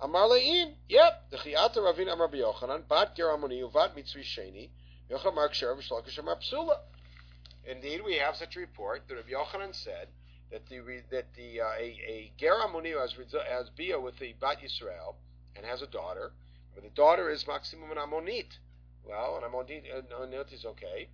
Amar 0.00 0.26
le'in, 0.26 0.72
yep, 0.88 1.30
the 1.30 1.36
chiyata 1.36 1.76
ravin 1.76 2.08
amar 2.08 2.28
Yochanan, 2.28 2.88
bat 2.88 3.14
ger 3.14 3.26
amoni 3.26 3.62
uvat 3.62 3.94
mitzri 3.94 4.24
sheni. 4.24 4.70
Indeed, 7.64 8.00
we 8.04 8.16
have 8.16 8.36
such 8.36 8.56
a 8.56 8.60
report 8.60 9.02
that 9.08 9.14
Rabbi 9.14 9.30
Yochanan 9.30 9.74
said 9.74 10.08
that 10.50 10.66
the 10.66 10.80
that 11.10 11.34
the 11.34 11.60
uh, 11.60 11.72
a, 11.78 12.00
a 12.08 12.32
Geramuni 12.40 12.98
has 12.98 13.14
has 13.50 13.70
bia 13.76 14.00
with 14.00 14.18
the 14.18 14.34
Bat 14.40 14.58
Yisrael 14.64 15.16
and 15.54 15.66
has 15.66 15.82
a 15.82 15.86
daughter, 15.86 16.32
but 16.74 16.82
the 16.82 16.90
daughter 16.90 17.30
is 17.30 17.46
maximum 17.46 17.90
an 17.90 17.98
Amonit. 17.98 18.58
Well, 19.04 19.36
an 19.36 19.50
Amonit, 19.50 19.84
uh, 19.92 20.54
is 20.54 20.64
okay. 20.64 21.08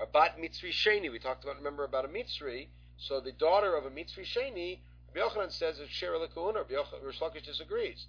A 0.00 0.06
Bat 0.06 0.38
Mitzri 0.38 0.70
Sheni, 0.70 1.10
we 1.10 1.18
talked 1.18 1.44
about 1.44 1.56
remember 1.56 1.84
about 1.84 2.04
a 2.04 2.08
Mitzri. 2.08 2.68
So 2.96 3.20
the 3.20 3.32
daughter 3.32 3.76
of 3.76 3.84
a 3.84 3.90
Mitzri 3.90 4.24
Sheni, 4.24 4.80
Rabbi 5.14 5.28
Yochanan 5.28 5.52
says 5.52 5.78
it's 5.78 5.90
Shera 5.90 6.18
Lekuna. 6.18 6.68
Rabbi 6.68 7.40
disagrees. 7.44 8.06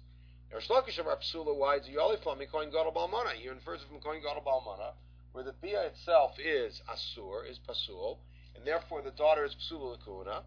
Rish 0.52 0.68
Lakish 0.68 0.98
of 0.98 1.06
Psula, 1.06 1.56
why 1.56 1.78
do 1.78 1.90
you 1.90 2.00
only 2.00 2.16
from 2.22 2.38
Kohen 2.50 2.70
Gadol 2.70 2.92
Balmana? 2.92 3.32
He 3.34 3.48
infers 3.48 3.82
from 3.88 4.00
Kohen 4.00 4.20
Gadol 4.20 4.42
Balmana, 4.44 4.94
where 5.32 5.44
the 5.44 5.52
Bia 5.52 5.82
itself 5.82 6.32
is 6.38 6.82
Asur, 6.90 7.48
is 7.48 7.60
Pasul, 7.60 8.18
and 8.56 8.66
therefore 8.66 9.00
the 9.00 9.12
daughter 9.12 9.44
is 9.44 9.54
Psula 9.54 9.96
Lakuna. 9.96 10.42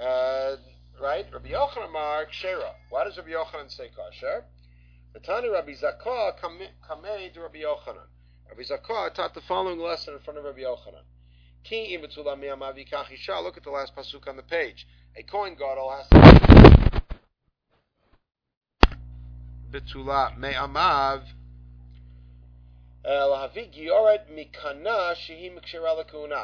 Uh, 0.00 0.56
right? 1.00 1.26
Rabbi 1.32 1.50
Yochanan 1.50 1.92
Mark 1.92 2.32
Shera. 2.32 2.72
Why 2.88 3.04
does 3.04 3.18
Rabbi 3.18 3.30
Yochanan 3.30 3.70
say 3.70 3.90
kosher? 3.94 4.44
The 5.12 5.20
Tani 5.20 5.50
Rabbi 5.50 5.72
Zakai 5.72 6.38
Kamei 6.40 7.32
to 7.34 7.40
Rabbi 7.40 7.58
Yochanan. 7.58 8.08
Rabbi 8.48 8.62
Zakai 8.62 9.12
taught 9.12 9.34
the 9.34 9.42
following 9.42 9.78
lesson 9.78 10.14
in 10.14 10.20
front 10.20 10.38
of 10.38 10.44
Rabbi 10.44 10.60
Yochanan. 10.60 11.04
Ki 11.64 11.98
Look 12.00 12.16
at 13.56 13.64
the 13.64 13.70
last 13.70 13.94
pasuk 13.94 14.26
on 14.26 14.36
the 14.36 14.42
page. 14.42 14.86
A 15.16 15.22
Kohen 15.22 15.54
Gadol 15.54 15.90
has 15.90 16.08
to 16.08 16.67
me'amav 19.72 21.22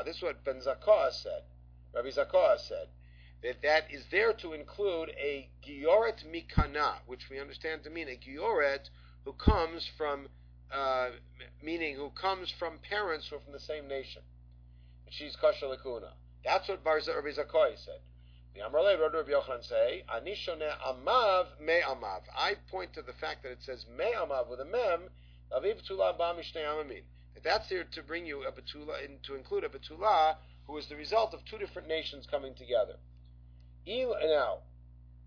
This 0.05 0.17
is 0.17 0.23
what 0.23 0.45
Ben 0.45 0.61
Zakai 0.61 1.13
said. 1.13 1.43
Rabbi 1.95 2.09
Zakai 2.09 2.59
said 2.59 2.89
that 3.43 3.63
that 3.63 3.85
is 3.91 4.05
there 4.11 4.33
to 4.33 4.53
include 4.53 5.11
a 5.11 5.49
gioret 5.67 6.25
mikana, 6.25 6.95
which 7.07 7.29
we 7.31 7.39
understand 7.39 7.85
to 7.85 7.91
mean 7.91 8.09
a 8.09 8.17
gioret 8.17 8.89
who 9.25 9.33
comes 9.35 9.87
from, 9.99 10.29
uh, 10.73 11.11
meaning 11.63 11.97
who 11.97 12.11
comes 12.11 12.51
from 12.51 12.79
parents 12.79 13.29
who 13.29 13.37
are 13.37 13.41
from 13.41 13.53
the 13.53 13.61
same 13.61 13.87
nation. 13.89 14.23
She's 15.11 15.37
kasha 15.37 15.67
lakuna. 15.67 16.13
That's 16.45 16.69
what 16.69 16.85
Rabbi 16.85 17.01
Zakai 17.01 17.77
said. 17.85 18.01
The 18.55 18.61
Amrale 18.61 18.97
Rabbi 19.01 19.33
Yochanan 19.33 19.65
say, 19.65 20.05
Anishone 20.09 20.71
amav 20.87 21.47
me 21.61 21.81
amav. 21.83 22.23
I 22.37 22.55
point 22.71 22.93
to 22.95 23.03
the 23.03 23.13
fact 23.15 23.43
that 23.43 23.51
it 23.51 23.59
says 23.63 23.85
me 23.99 24.05
amav 24.17 24.49
with 24.49 24.61
a 24.61 24.65
mem, 24.65 25.11
aviv 25.53 25.83
betula 25.83 26.17
ba 26.17 26.37
mishnei 26.39 26.65
amamin. 26.65 27.03
That's 27.43 27.69
here 27.69 27.85
to 27.93 28.03
bring 28.05 28.27
you 28.27 28.45
a 28.45 28.53
betula, 28.53 29.05
in, 29.05 29.19
to 29.25 29.35
include 29.35 29.65
a 29.65 29.69
betula 29.69 30.37
who 30.69 30.79
is 30.79 30.87
the 30.87 30.95
result 30.95 31.35
of 31.35 31.45
two 31.45 31.59
different 31.59 31.89
nations 31.89 32.29
coming 32.31 32.55
together. 32.55 32.95
Now, 33.89 34.59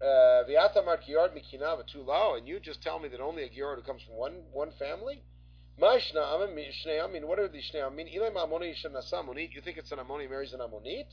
uh, 0.02 0.48
V'atamar 0.48 1.00
kiyard 1.04 1.36
mikina 1.36 1.78
betula, 1.78 2.38
and 2.38 2.48
you 2.48 2.62
just 2.62 2.82
tell 2.82 2.98
me 2.98 3.10
that 3.10 3.20
only 3.20 3.44
a 3.44 3.50
kiyard 3.50 3.76
who 3.76 3.82
comes 3.82 4.04
from 4.04 4.16
one 4.16 4.44
one 4.54 4.72
family. 4.80 5.22
Ma'ishna 5.82 6.24
amin, 7.04 7.28
what 7.28 7.40
are 7.40 7.50
these 7.50 7.70
shnei 7.74 7.86
amin? 7.86 8.08
Yishem 8.08 8.94
nasa 8.94 9.16
amonit. 9.16 9.54
You 9.54 9.60
think 9.60 9.78
it's 9.78 9.92
an 9.92 10.00
amoni 10.00 10.30
marries 10.30 10.54
an 10.54 10.62
amonit? 10.62 11.08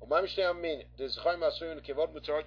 You're 0.00 0.10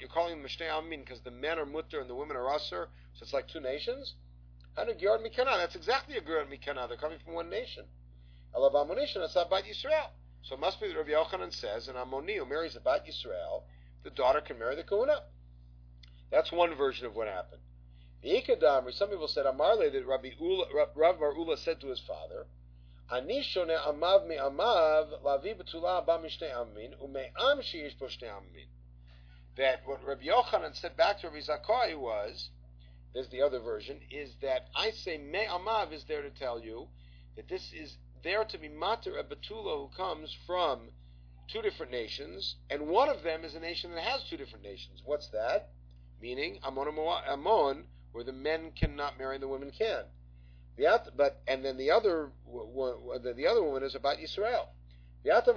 calling 0.09 0.39
them 0.39 0.99
because 1.03 1.21
the 1.21 1.31
men 1.31 1.59
are 1.59 1.65
mutter 1.65 1.99
and 1.99 2.09
the 2.09 2.15
women 2.15 2.37
are 2.37 2.49
usher, 2.49 2.89
so 3.13 3.23
it's 3.23 3.33
like 3.33 3.47
two 3.47 3.59
nations? 3.59 4.15
That's 4.75 5.75
exactly 5.75 6.17
a 6.17 6.21
Gerard 6.21 6.49
Mikana. 6.49 6.87
They're 6.87 6.97
coming 6.97 7.19
from 7.23 7.33
one 7.33 7.49
nation. 7.49 7.85
That's 8.53 9.35
Abat 9.35 9.63
Yisrael. 9.65 10.11
So 10.43 10.55
it 10.55 10.59
must 10.59 10.79
be 10.79 10.87
that 10.87 10.97
Rabbi 10.97 11.11
Yochanan 11.11 11.53
says 11.53 11.87
an 11.87 11.95
Ammoni 11.95 12.37
who 12.37 12.45
marries 12.45 12.75
Bat 12.83 13.05
Yisrael, 13.05 13.63
the 14.03 14.09
daughter 14.09 14.41
can 14.41 14.57
marry 14.57 14.75
the 14.75 14.83
Kuna. 14.83 15.21
That's 16.31 16.51
one 16.51 16.73
version 16.75 17.05
of 17.05 17.15
what 17.15 17.27
happened. 17.27 17.61
The 18.23 18.41
Ikadamri, 18.41 18.93
some 18.93 19.09
people 19.09 19.27
said 19.27 19.45
Amarle 19.45 19.91
that 19.91 20.05
Rabbi 20.05 20.31
Ula, 20.39 20.65
Rav 20.95 21.19
Bar 21.19 21.33
Ula 21.33 21.57
said 21.57 21.79
to 21.81 21.87
his 21.87 21.99
father, 21.99 22.47
אני 23.10 23.42
שונה 23.42 23.84
עמיו 23.84 24.20
מעמיו 24.28 25.06
להביא 25.24 25.54
בתולה 25.54 25.96
הבא 25.96 26.18
משני 26.22 26.52
עמים 26.52 26.90
ומעם 27.00 27.62
שיש 27.62 27.94
בו 27.94 28.10
שני 28.10 28.28
עמים. 28.28 28.68
That 29.56 29.86
what 29.86 30.04
Rabbi 30.04 30.26
Yochanan 30.26 30.74
said 30.74 30.96
back 30.96 31.20
to 31.20 31.28
Rabbi 31.28 31.40
Zakkai 31.40 31.96
was, 31.96 32.50
there's 33.14 33.28
the 33.30 33.40
other 33.40 33.60
version, 33.60 34.00
is 34.10 34.36
that 34.42 34.68
I 34.74 34.90
say 34.90 35.16
me'amav 35.16 35.92
is 35.92 36.04
there 36.04 36.22
to 36.22 36.30
tell 36.30 36.60
you 36.60 36.88
that 37.36 37.48
this 37.48 37.72
is 37.72 37.96
there 38.22 38.44
to 38.44 38.58
be 38.58 38.68
mater 38.68 39.16
a 39.18 39.24
betula 39.24 39.78
who 39.78 39.88
comes 39.96 40.36
from 40.46 40.90
two 41.48 41.62
different 41.62 41.92
nations, 41.92 42.56
and 42.68 42.88
one 42.88 43.08
of 43.08 43.22
them 43.22 43.44
is 43.44 43.54
a 43.54 43.60
nation 43.60 43.94
that 43.94 44.02
has 44.02 44.24
two 44.24 44.36
different 44.36 44.64
nations. 44.64 45.00
What's 45.04 45.28
that? 45.28 45.70
Meaning 46.20 46.58
Ammon, 46.64 46.88
Ammon 47.28 47.84
where 48.12 48.24
the 48.24 48.32
men 48.32 48.72
cannot 48.72 49.18
marry 49.18 49.36
and 49.36 49.42
the 49.42 49.48
women 49.48 49.70
can. 49.70 50.04
The 50.77 51.11
but 51.15 51.41
and 51.47 51.63
then 51.63 51.77
the 51.77 51.91
other 51.91 52.31
the, 52.45 53.33
the 53.35 53.47
other 53.47 53.63
woman 53.63 53.83
is 53.83 53.95
about 53.95 54.17
Yisrael. 54.17 54.67
Right, 55.23 55.47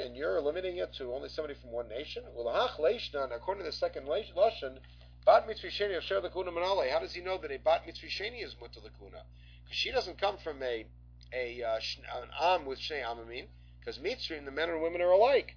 and 0.00 0.16
you're 0.16 0.40
limiting 0.40 0.76
it 0.76 0.92
to 0.94 1.12
only 1.12 1.28
somebody 1.28 1.54
from 1.54 1.72
one 1.72 1.88
nation. 1.88 2.22
Well, 2.32 2.48
according 2.48 3.64
to 3.64 3.64
the 3.64 3.72
second 3.72 4.06
lashon, 4.06 4.78
bat 5.26 5.48
mitzri 5.48 5.70
sheni 5.70 5.96
asher 5.96 6.20
lekuna 6.20 6.52
manale. 6.52 6.88
How 6.90 7.00
does 7.00 7.12
he 7.12 7.20
know 7.20 7.38
that 7.38 7.50
a 7.50 7.58
bat 7.58 7.82
mitzri 7.86 8.08
sheni 8.08 8.44
is 8.44 8.54
mutter 8.60 8.80
lekuna? 8.80 9.22
Because 9.64 9.76
she 9.76 9.90
doesn't 9.90 10.18
come 10.18 10.36
from 10.38 10.62
a 10.62 10.86
a 11.32 11.62
uh, 11.62 11.80
an 12.20 12.28
am 12.40 12.66
with 12.66 12.78
shnei 12.78 13.02
amamim. 13.02 13.46
Because 13.80 14.00
mitzvah 14.00 14.40
the 14.44 14.50
men 14.50 14.70
and 14.70 14.80
women 14.80 15.02
are 15.02 15.10
alike. 15.10 15.56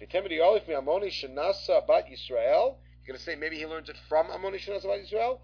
You're 0.00 0.08
going 0.10 0.28
to 3.16 3.18
say 3.18 3.34
maybe 3.34 3.56
he 3.56 3.66
learns 3.66 3.88
it 3.88 3.96
from 4.08 4.28
Amoni 4.28 4.60
Shanasa 4.60 4.84
Bat 4.84 5.00
Yisrael? 5.02 5.40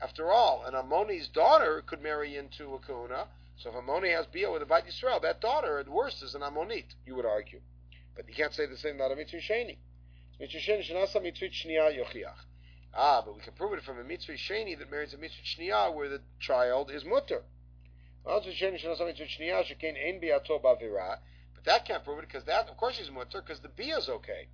After 0.00 0.32
all, 0.32 0.64
an 0.64 0.74
Ammoni's 0.74 1.28
daughter 1.28 1.82
could 1.82 2.02
marry 2.02 2.36
into 2.36 2.74
a 2.74 2.78
kahuna. 2.78 3.28
So 3.56 3.70
if 3.70 3.76
Ammoni 3.76 4.16
has 4.16 4.26
bia 4.26 4.50
with 4.50 4.62
a 4.62 4.66
Bat 4.66 4.86
Yisrael, 4.86 5.22
that 5.22 5.40
daughter 5.40 5.78
at 5.78 5.88
worst 5.88 6.22
is 6.22 6.34
an 6.34 6.42
Ammonite, 6.42 6.94
you 7.06 7.14
would 7.14 7.26
argue. 7.26 7.60
But 8.16 8.28
you 8.28 8.34
can't 8.34 8.54
say 8.54 8.66
the 8.66 8.76
same 8.76 8.96
about 8.96 9.12
a 9.12 9.16
Mitzri 9.16 9.40
Sheni. 9.40 9.76
Ah, 12.94 13.22
but 13.24 13.34
we 13.34 13.42
can 13.42 13.52
prove 13.52 13.74
it 13.74 13.82
from 13.82 13.98
a 13.98 14.04
Mitzri 14.04 14.36
Sheni 14.36 14.78
that 14.78 14.90
marries 14.90 15.14
a 15.14 15.18
Mitzvah 15.18 15.42
Shniya 15.42 15.94
where 15.94 16.08
the 16.08 16.22
child 16.40 16.90
is 16.90 17.04
mutter. 17.04 17.42
But 18.24 18.44
that 21.64 21.84
can't 21.84 22.04
prove 22.04 22.20
it 22.20 22.28
because 22.28 22.44
that, 22.44 22.68
of 22.68 22.76
course, 22.76 22.96
she's 22.96 23.10
mutter 23.10 23.42
because 23.42 23.60
the 23.60 23.68
bia 23.68 23.98
is 23.98 24.08
okay. 24.08 24.48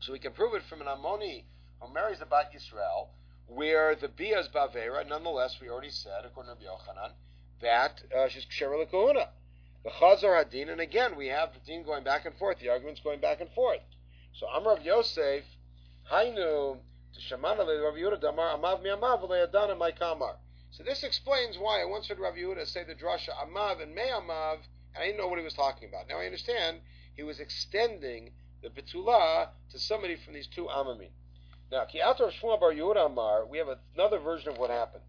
So 0.00 0.12
we 0.12 0.18
can 0.18 0.32
prove 0.32 0.54
it 0.54 0.62
from 0.64 0.80
an 0.80 0.86
Ammoni 0.86 1.44
who 1.80 1.92
marries 1.92 2.20
a 2.20 2.26
Bat 2.26 2.52
Yisrael, 2.54 3.08
where 3.46 3.94
the 3.94 4.08
Bia 4.08 4.40
is 4.40 4.48
Bavera. 4.48 5.06
Nonetheless, 5.06 5.60
we 5.60 5.68
already 5.68 5.90
said, 5.90 6.24
according 6.24 6.54
to 6.54 6.62
Yochanan, 6.62 7.12
that 7.60 8.02
uh, 8.16 8.28
she's 8.28 8.44
Ksher 8.44 8.88
Kahuna. 8.90 9.28
The 9.84 9.90
Chazar 9.90 10.44
Hadin, 10.44 10.70
and 10.70 10.80
again 10.80 11.16
we 11.16 11.28
have 11.28 11.54
the 11.54 11.60
din 11.60 11.84
going 11.84 12.02
back 12.02 12.26
and 12.26 12.34
forth, 12.36 12.58
the 12.58 12.68
arguments 12.68 13.00
going 13.00 13.20
back 13.20 13.40
and 13.40 13.50
forth. 13.50 13.80
So 14.34 14.46
Amr 14.48 14.72
of 14.72 14.84
Yosef, 14.84 15.44
Hainu, 16.10 16.78
Shamana 17.18 17.60
Rav 17.60 17.94
Yehuda 17.94 18.20
Damar 18.20 18.56
Amav 18.58 18.82
mi 18.82 18.90
Amav. 18.90 20.36
So 20.70 20.82
this 20.82 21.02
explains 21.02 21.58
why 21.58 21.80
I 21.80 21.84
once 21.84 22.08
heard 22.08 22.18
Rav 22.18 22.34
Yehuda 22.34 22.66
say 22.66 22.84
the 22.84 22.94
drasha 22.94 23.30
Amav 23.30 23.80
and 23.82 23.94
Me 23.94 24.02
Amav, 24.02 24.58
and 24.94 25.02
I 25.02 25.06
didn't 25.06 25.18
know 25.18 25.28
what 25.28 25.38
he 25.38 25.44
was 25.44 25.54
talking 25.54 25.88
about. 25.88 26.08
Now 26.08 26.18
I 26.18 26.26
understand 26.26 26.80
he 27.16 27.22
was 27.22 27.40
extending 27.40 28.32
the 28.62 28.68
Betula 28.70 29.48
to 29.70 29.78
somebody 29.78 30.16
from 30.16 30.34
these 30.34 30.46
two 30.48 30.64
Amamim. 30.64 31.10
Now, 31.70 31.84
Ki 31.84 32.00
Ator 32.00 32.32
Bar 32.42 32.72
Amar, 32.98 33.46
we 33.46 33.58
have 33.58 33.68
another 33.94 34.18
version 34.18 34.50
of 34.50 34.58
what 34.58 34.70
happened. 34.70 35.04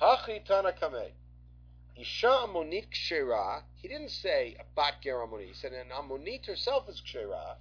Hachi 0.00 0.44
Tana 0.44 0.72
Kameh. 0.72 1.12
Isha 1.96 2.26
Amonit 2.26 2.86
Kshera, 2.90 3.62
he 3.76 3.86
didn't 3.86 4.10
say 4.10 4.56
a 4.58 4.64
Bat 4.74 4.94
Ger 5.02 5.18
Amonit, 5.18 5.48
he 5.48 5.54
said 5.54 5.72
an 5.72 5.90
Amonit 5.90 6.46
herself 6.46 6.88
is 6.88 7.00
Kshera. 7.00 7.56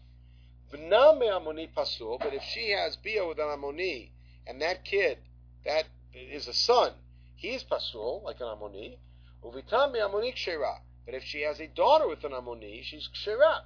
V'name 0.72 1.30
Amonit 1.30 1.74
Pasul, 1.76 2.18
but 2.18 2.34
if 2.34 2.42
she 2.42 2.72
has 2.72 2.96
Bia 2.96 3.28
with 3.28 3.40
an 3.40 3.48
Amonit, 3.48 4.10
and 4.48 4.62
that 4.62 4.86
kid, 4.86 5.18
that 5.66 5.86
is 6.14 6.48
a 6.48 6.54
son, 6.54 6.94
he 7.36 7.50
is 7.50 7.64
Pasul, 7.64 8.24
like 8.24 8.40
an 8.40 8.48
Amonit. 8.48 8.98
Uvitame 9.44 9.98
Amonit 9.98 10.36
Kshera. 10.36 10.80
But 11.06 11.16
if 11.16 11.24
she 11.24 11.42
has 11.42 11.60
a 11.60 11.68
daughter 11.68 12.08
with 12.08 12.24
an 12.24 12.32
Amonit, 12.32 12.84
she's 12.84 13.10
Kshera. 13.10 13.64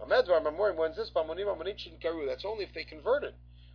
Amedvar 0.00 0.42
Mamorim, 0.42 0.76
when's 0.76 0.96
this? 0.96 1.10
Amonim 1.14 1.46
Amonit 1.46 1.78
Shinkaru. 1.78 2.26
That's 2.26 2.44
only 2.44 2.64
if 2.64 2.74
they 2.74 2.84
converted. 2.84 3.34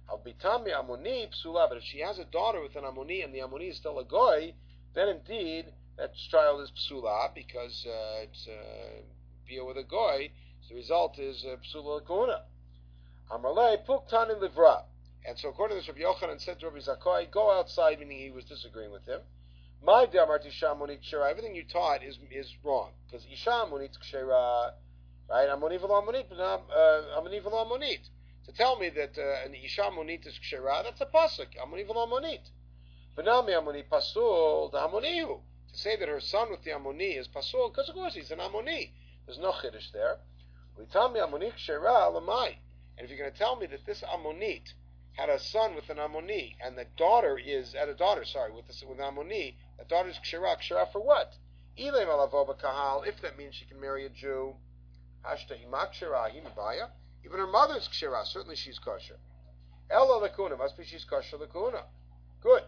Albitami 0.09 0.73
Amoni 0.73 1.29
Psula. 1.29 1.69
But 1.69 1.77
if 1.77 1.83
she 1.83 1.99
has 1.99 2.19
a 2.19 2.25
daughter 2.25 2.61
with 2.61 2.75
an 2.75 2.83
Amoni 2.83 3.23
and 3.23 3.33
the 3.33 3.39
Amoni 3.39 3.69
is 3.69 3.77
still 3.77 3.99
a 3.99 4.05
Goy, 4.05 4.53
then 4.95 5.09
indeed 5.09 5.65
that 5.97 6.13
child 6.31 6.61
is 6.61 6.71
psula 6.71 7.33
because 7.35 7.85
uh, 7.85 8.23
it's 8.23 8.47
uh, 8.47 9.65
with 9.65 9.77
a 9.77 9.83
goy. 9.83 10.31
So 10.61 10.69
the 10.69 10.75
result 10.75 11.19
is 11.19 11.45
uh, 11.45 11.57
psula 11.57 12.05
kuna. 12.05 12.43
Amalei 13.31 13.85
puktani 13.85 14.39
livra. 14.41 14.83
And 15.27 15.37
so 15.37 15.49
according 15.49 15.77
to 15.77 15.81
this, 15.81 15.89
Rabbi 15.89 15.99
Yochanan 15.99 16.39
said 16.39 16.59
to 16.59 16.69
Rabbi 16.69 16.79
Zakkai, 16.79 17.29
go 17.29 17.51
outside, 17.51 17.99
meaning 17.99 18.19
he 18.19 18.31
was 18.31 18.45
disagreeing 18.45 18.91
with 18.91 19.05
him. 19.05 19.19
My 19.83 20.05
damarti 20.05 20.51
shamonit 20.51 20.99
kshera. 21.03 21.29
Everything 21.29 21.55
you 21.55 21.65
taught 21.65 22.03
is 22.03 22.17
is 22.31 22.53
wrong 22.63 22.91
because 23.05 23.25
isha 23.31 23.65
monit 23.69 23.97
kshera, 23.99 24.71
right? 25.29 25.49
Amoni 25.49 25.79
v'lo 25.79 26.05
monit, 26.05 26.25
but 26.29 26.37
amoni 26.37 27.41
v'lo 27.41 27.69
monit. 27.69 28.09
To 28.45 28.51
tell 28.53 28.79
me 28.79 28.89
that 28.89 29.17
uh, 29.17 29.45
an 29.45 29.53
isha 29.53 29.83
monit 29.83 30.25
is 30.25 30.39
kshera, 30.39 30.83
that's 30.83 31.01
a 31.01 31.05
pasuk. 31.05 31.55
Amoni 31.63 31.87
v'lo 31.87 32.09
monit. 32.09 32.49
V'nami 33.17 33.51
amoni 33.51 33.83
pasul 33.89 34.71
the 34.71 34.77
amonihu 34.77 35.39
to 35.71 35.77
say 35.77 35.95
that 35.95 36.09
her 36.09 36.19
son 36.19 36.49
with 36.49 36.63
the 36.63 36.71
Ammoni 36.71 37.15
is 37.15 37.27
Pasul, 37.27 37.69
because 37.69 37.89
of 37.89 37.95
course 37.95 38.15
he's 38.15 38.31
an 38.31 38.39
Ammoni. 38.39 38.91
There's 39.25 39.37
no 39.37 39.51
Chiddush 39.51 39.91
there. 39.91 40.17
We 40.75 40.85
tell 40.85 41.09
me 41.09 41.19
Ammoni 41.19 41.51
Kshira 41.53 42.11
alamai, 42.11 42.55
and 42.97 43.05
if 43.05 43.09
you're 43.09 43.19
going 43.19 43.31
to 43.31 43.37
tell 43.37 43.55
me 43.55 43.67
that 43.67 43.85
this 43.85 44.01
Ammonit 44.01 44.73
had 45.13 45.29
a 45.29 45.37
son 45.37 45.75
with 45.75 45.89
an 45.91 45.97
Ammoni, 45.97 46.55
and 46.63 46.75
the 46.75 46.85
daughter 46.97 47.37
is, 47.37 47.73
had 47.73 47.87
a 47.87 47.93
daughter, 47.93 48.25
sorry, 48.25 48.51
with, 48.51 48.65
this, 48.65 48.83
with 48.83 48.99
an 48.99 49.13
Ammoni, 49.13 49.57
the 49.77 49.85
daughter 49.85 50.09
is 50.09 50.17
Kshera, 50.17 50.57
Kshera 50.57 50.91
for 50.91 51.01
what? 51.01 51.37
If 51.77 53.21
that 53.21 53.37
means 53.37 53.55
she 53.55 53.65
can 53.65 53.79
marry 53.79 54.05
a 54.05 54.09
Jew, 54.09 54.55
even 57.25 57.39
her 57.39 57.47
mother 57.47 57.75
is 57.75 57.87
Kshera, 57.87 58.25
certainly 58.25 58.55
she's 58.55 58.79
kosher. 58.79 59.17
Ella 59.89 60.27
Lakuna, 60.27 60.57
must 60.57 60.77
be 60.77 60.83
she's 60.85 61.03
kosher 61.03 61.37
Lakuna. 61.37 61.83
Good. 62.41 62.63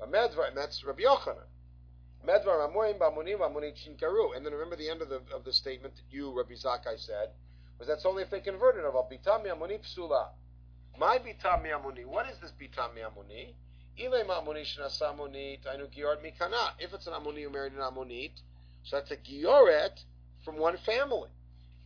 And 0.00 0.12
that's 0.12 0.84
Rabbi 0.84 1.02
Yochanan. 1.02 1.46
Medvar 2.26 2.68
Amorim 2.68 2.98
Bamunim 2.98 3.40
Amunit 3.40 3.76
Shinkaru. 3.76 4.36
And 4.36 4.44
then 4.44 4.52
remember 4.52 4.76
the 4.76 4.88
end 4.88 5.00
of 5.02 5.08
the 5.08 5.22
of 5.34 5.44
the 5.44 5.52
statement 5.52 5.94
that 5.96 6.04
you, 6.10 6.36
Rabbi 6.36 6.54
Zakai, 6.54 6.98
said, 6.98 7.30
was 7.78 7.88
that's 7.88 8.04
only 8.04 8.22
if 8.22 8.30
they 8.30 8.40
converted 8.40 8.84
of 8.84 8.94
Bitami 8.94 9.46
Amuni 9.46 9.80
Psula. 9.80 10.28
My 10.98 11.18
Bitami 11.18 11.70
Amuni. 11.72 12.04
What 12.04 12.28
is 12.28 12.38
this 12.38 12.52
Bitami 12.52 13.00
Amuni? 13.04 13.54
Ilem 13.98 14.28
Amuni 14.28 14.64
Shnasamunit 14.64 15.66
Ainu 15.66 15.86
Gioret 15.86 16.22
Mikana. 16.22 16.72
If 16.78 16.92
it's 16.94 17.06
an 17.06 17.12
Amuni 17.12 17.42
who 17.42 17.50
married 17.50 17.72
an 17.72 17.80
Amunit, 17.80 18.32
so 18.82 18.96
that's 18.96 19.10
a 19.10 19.16
Gioret 19.16 20.02
from 20.44 20.58
one 20.58 20.76
family. 20.78 21.30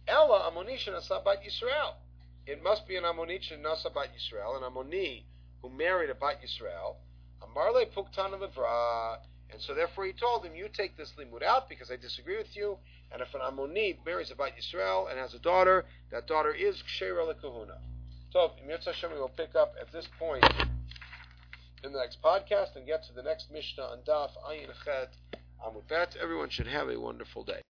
Ella 0.09 0.51
Amuni 0.51 0.77
Shnasabat 0.79 1.45
Yisrael. 1.45 1.95
It 2.47 2.63
must 2.63 2.89
be 2.89 2.97
an 2.97 3.05
Amunit 3.05 3.43
Shnasabat 3.43 4.09
Yisrael, 4.17 4.57
an 4.57 4.63
Amuni 4.63 5.23
who 5.63 5.71
married 5.71 6.11
a 6.11 6.15
Bat 6.15 6.41
Yisrael. 6.43 6.97
Amarle 7.43 7.87
Puktana 7.95 8.39
Levra. 8.39 9.19
And 9.53 9.61
so 9.61 9.75
therefore 9.75 10.07
he 10.07 10.13
told 10.13 10.45
him, 10.45 10.55
you 10.55 10.69
take 10.73 10.97
this 10.97 11.13
limud 11.19 11.43
out 11.43 11.69
because 11.69 11.91
I 11.91 11.97
disagree 11.97 12.37
with 12.37 12.55
you. 12.55 12.79
And 13.13 13.21
if 13.21 13.35
an 13.35 13.41
Ammoni 13.41 13.99
marries 14.07 14.31
a 14.31 14.37
Bat 14.37 14.53
Yisrael 14.61 15.11
and 15.11 15.19
has 15.19 15.35
a 15.35 15.41
daughter, 15.41 15.85
that 16.13 16.27
daughter 16.27 16.55
is 16.55 16.83
Kshera 16.83 17.35
Lekahuna. 17.35 17.79
So, 18.33 18.53
Mir 18.67 18.79
Hashem, 18.85 19.11
we 19.13 19.19
will 19.19 19.29
pick 19.29 19.57
up 19.57 19.75
at 19.81 19.91
this 19.93 20.07
point 20.19 20.45
in 21.83 21.93
the 21.93 21.99
next 21.99 22.23
podcast 22.23 22.77
and 22.77 22.87
get 22.87 23.03
to 23.05 23.13
the 23.13 23.23
next 23.23 23.51
Mishnah 23.51 23.83
on 23.83 23.99
Daf 24.07 24.31
Ayin 24.49 24.69
Chet 24.85 25.11
Amud 25.67 25.89
Bet. 25.89 26.17
Everyone 26.23 26.49
should 26.49 26.69
have 26.69 26.89
a 26.89 27.01
wonderful 27.01 27.43
day. 27.43 27.63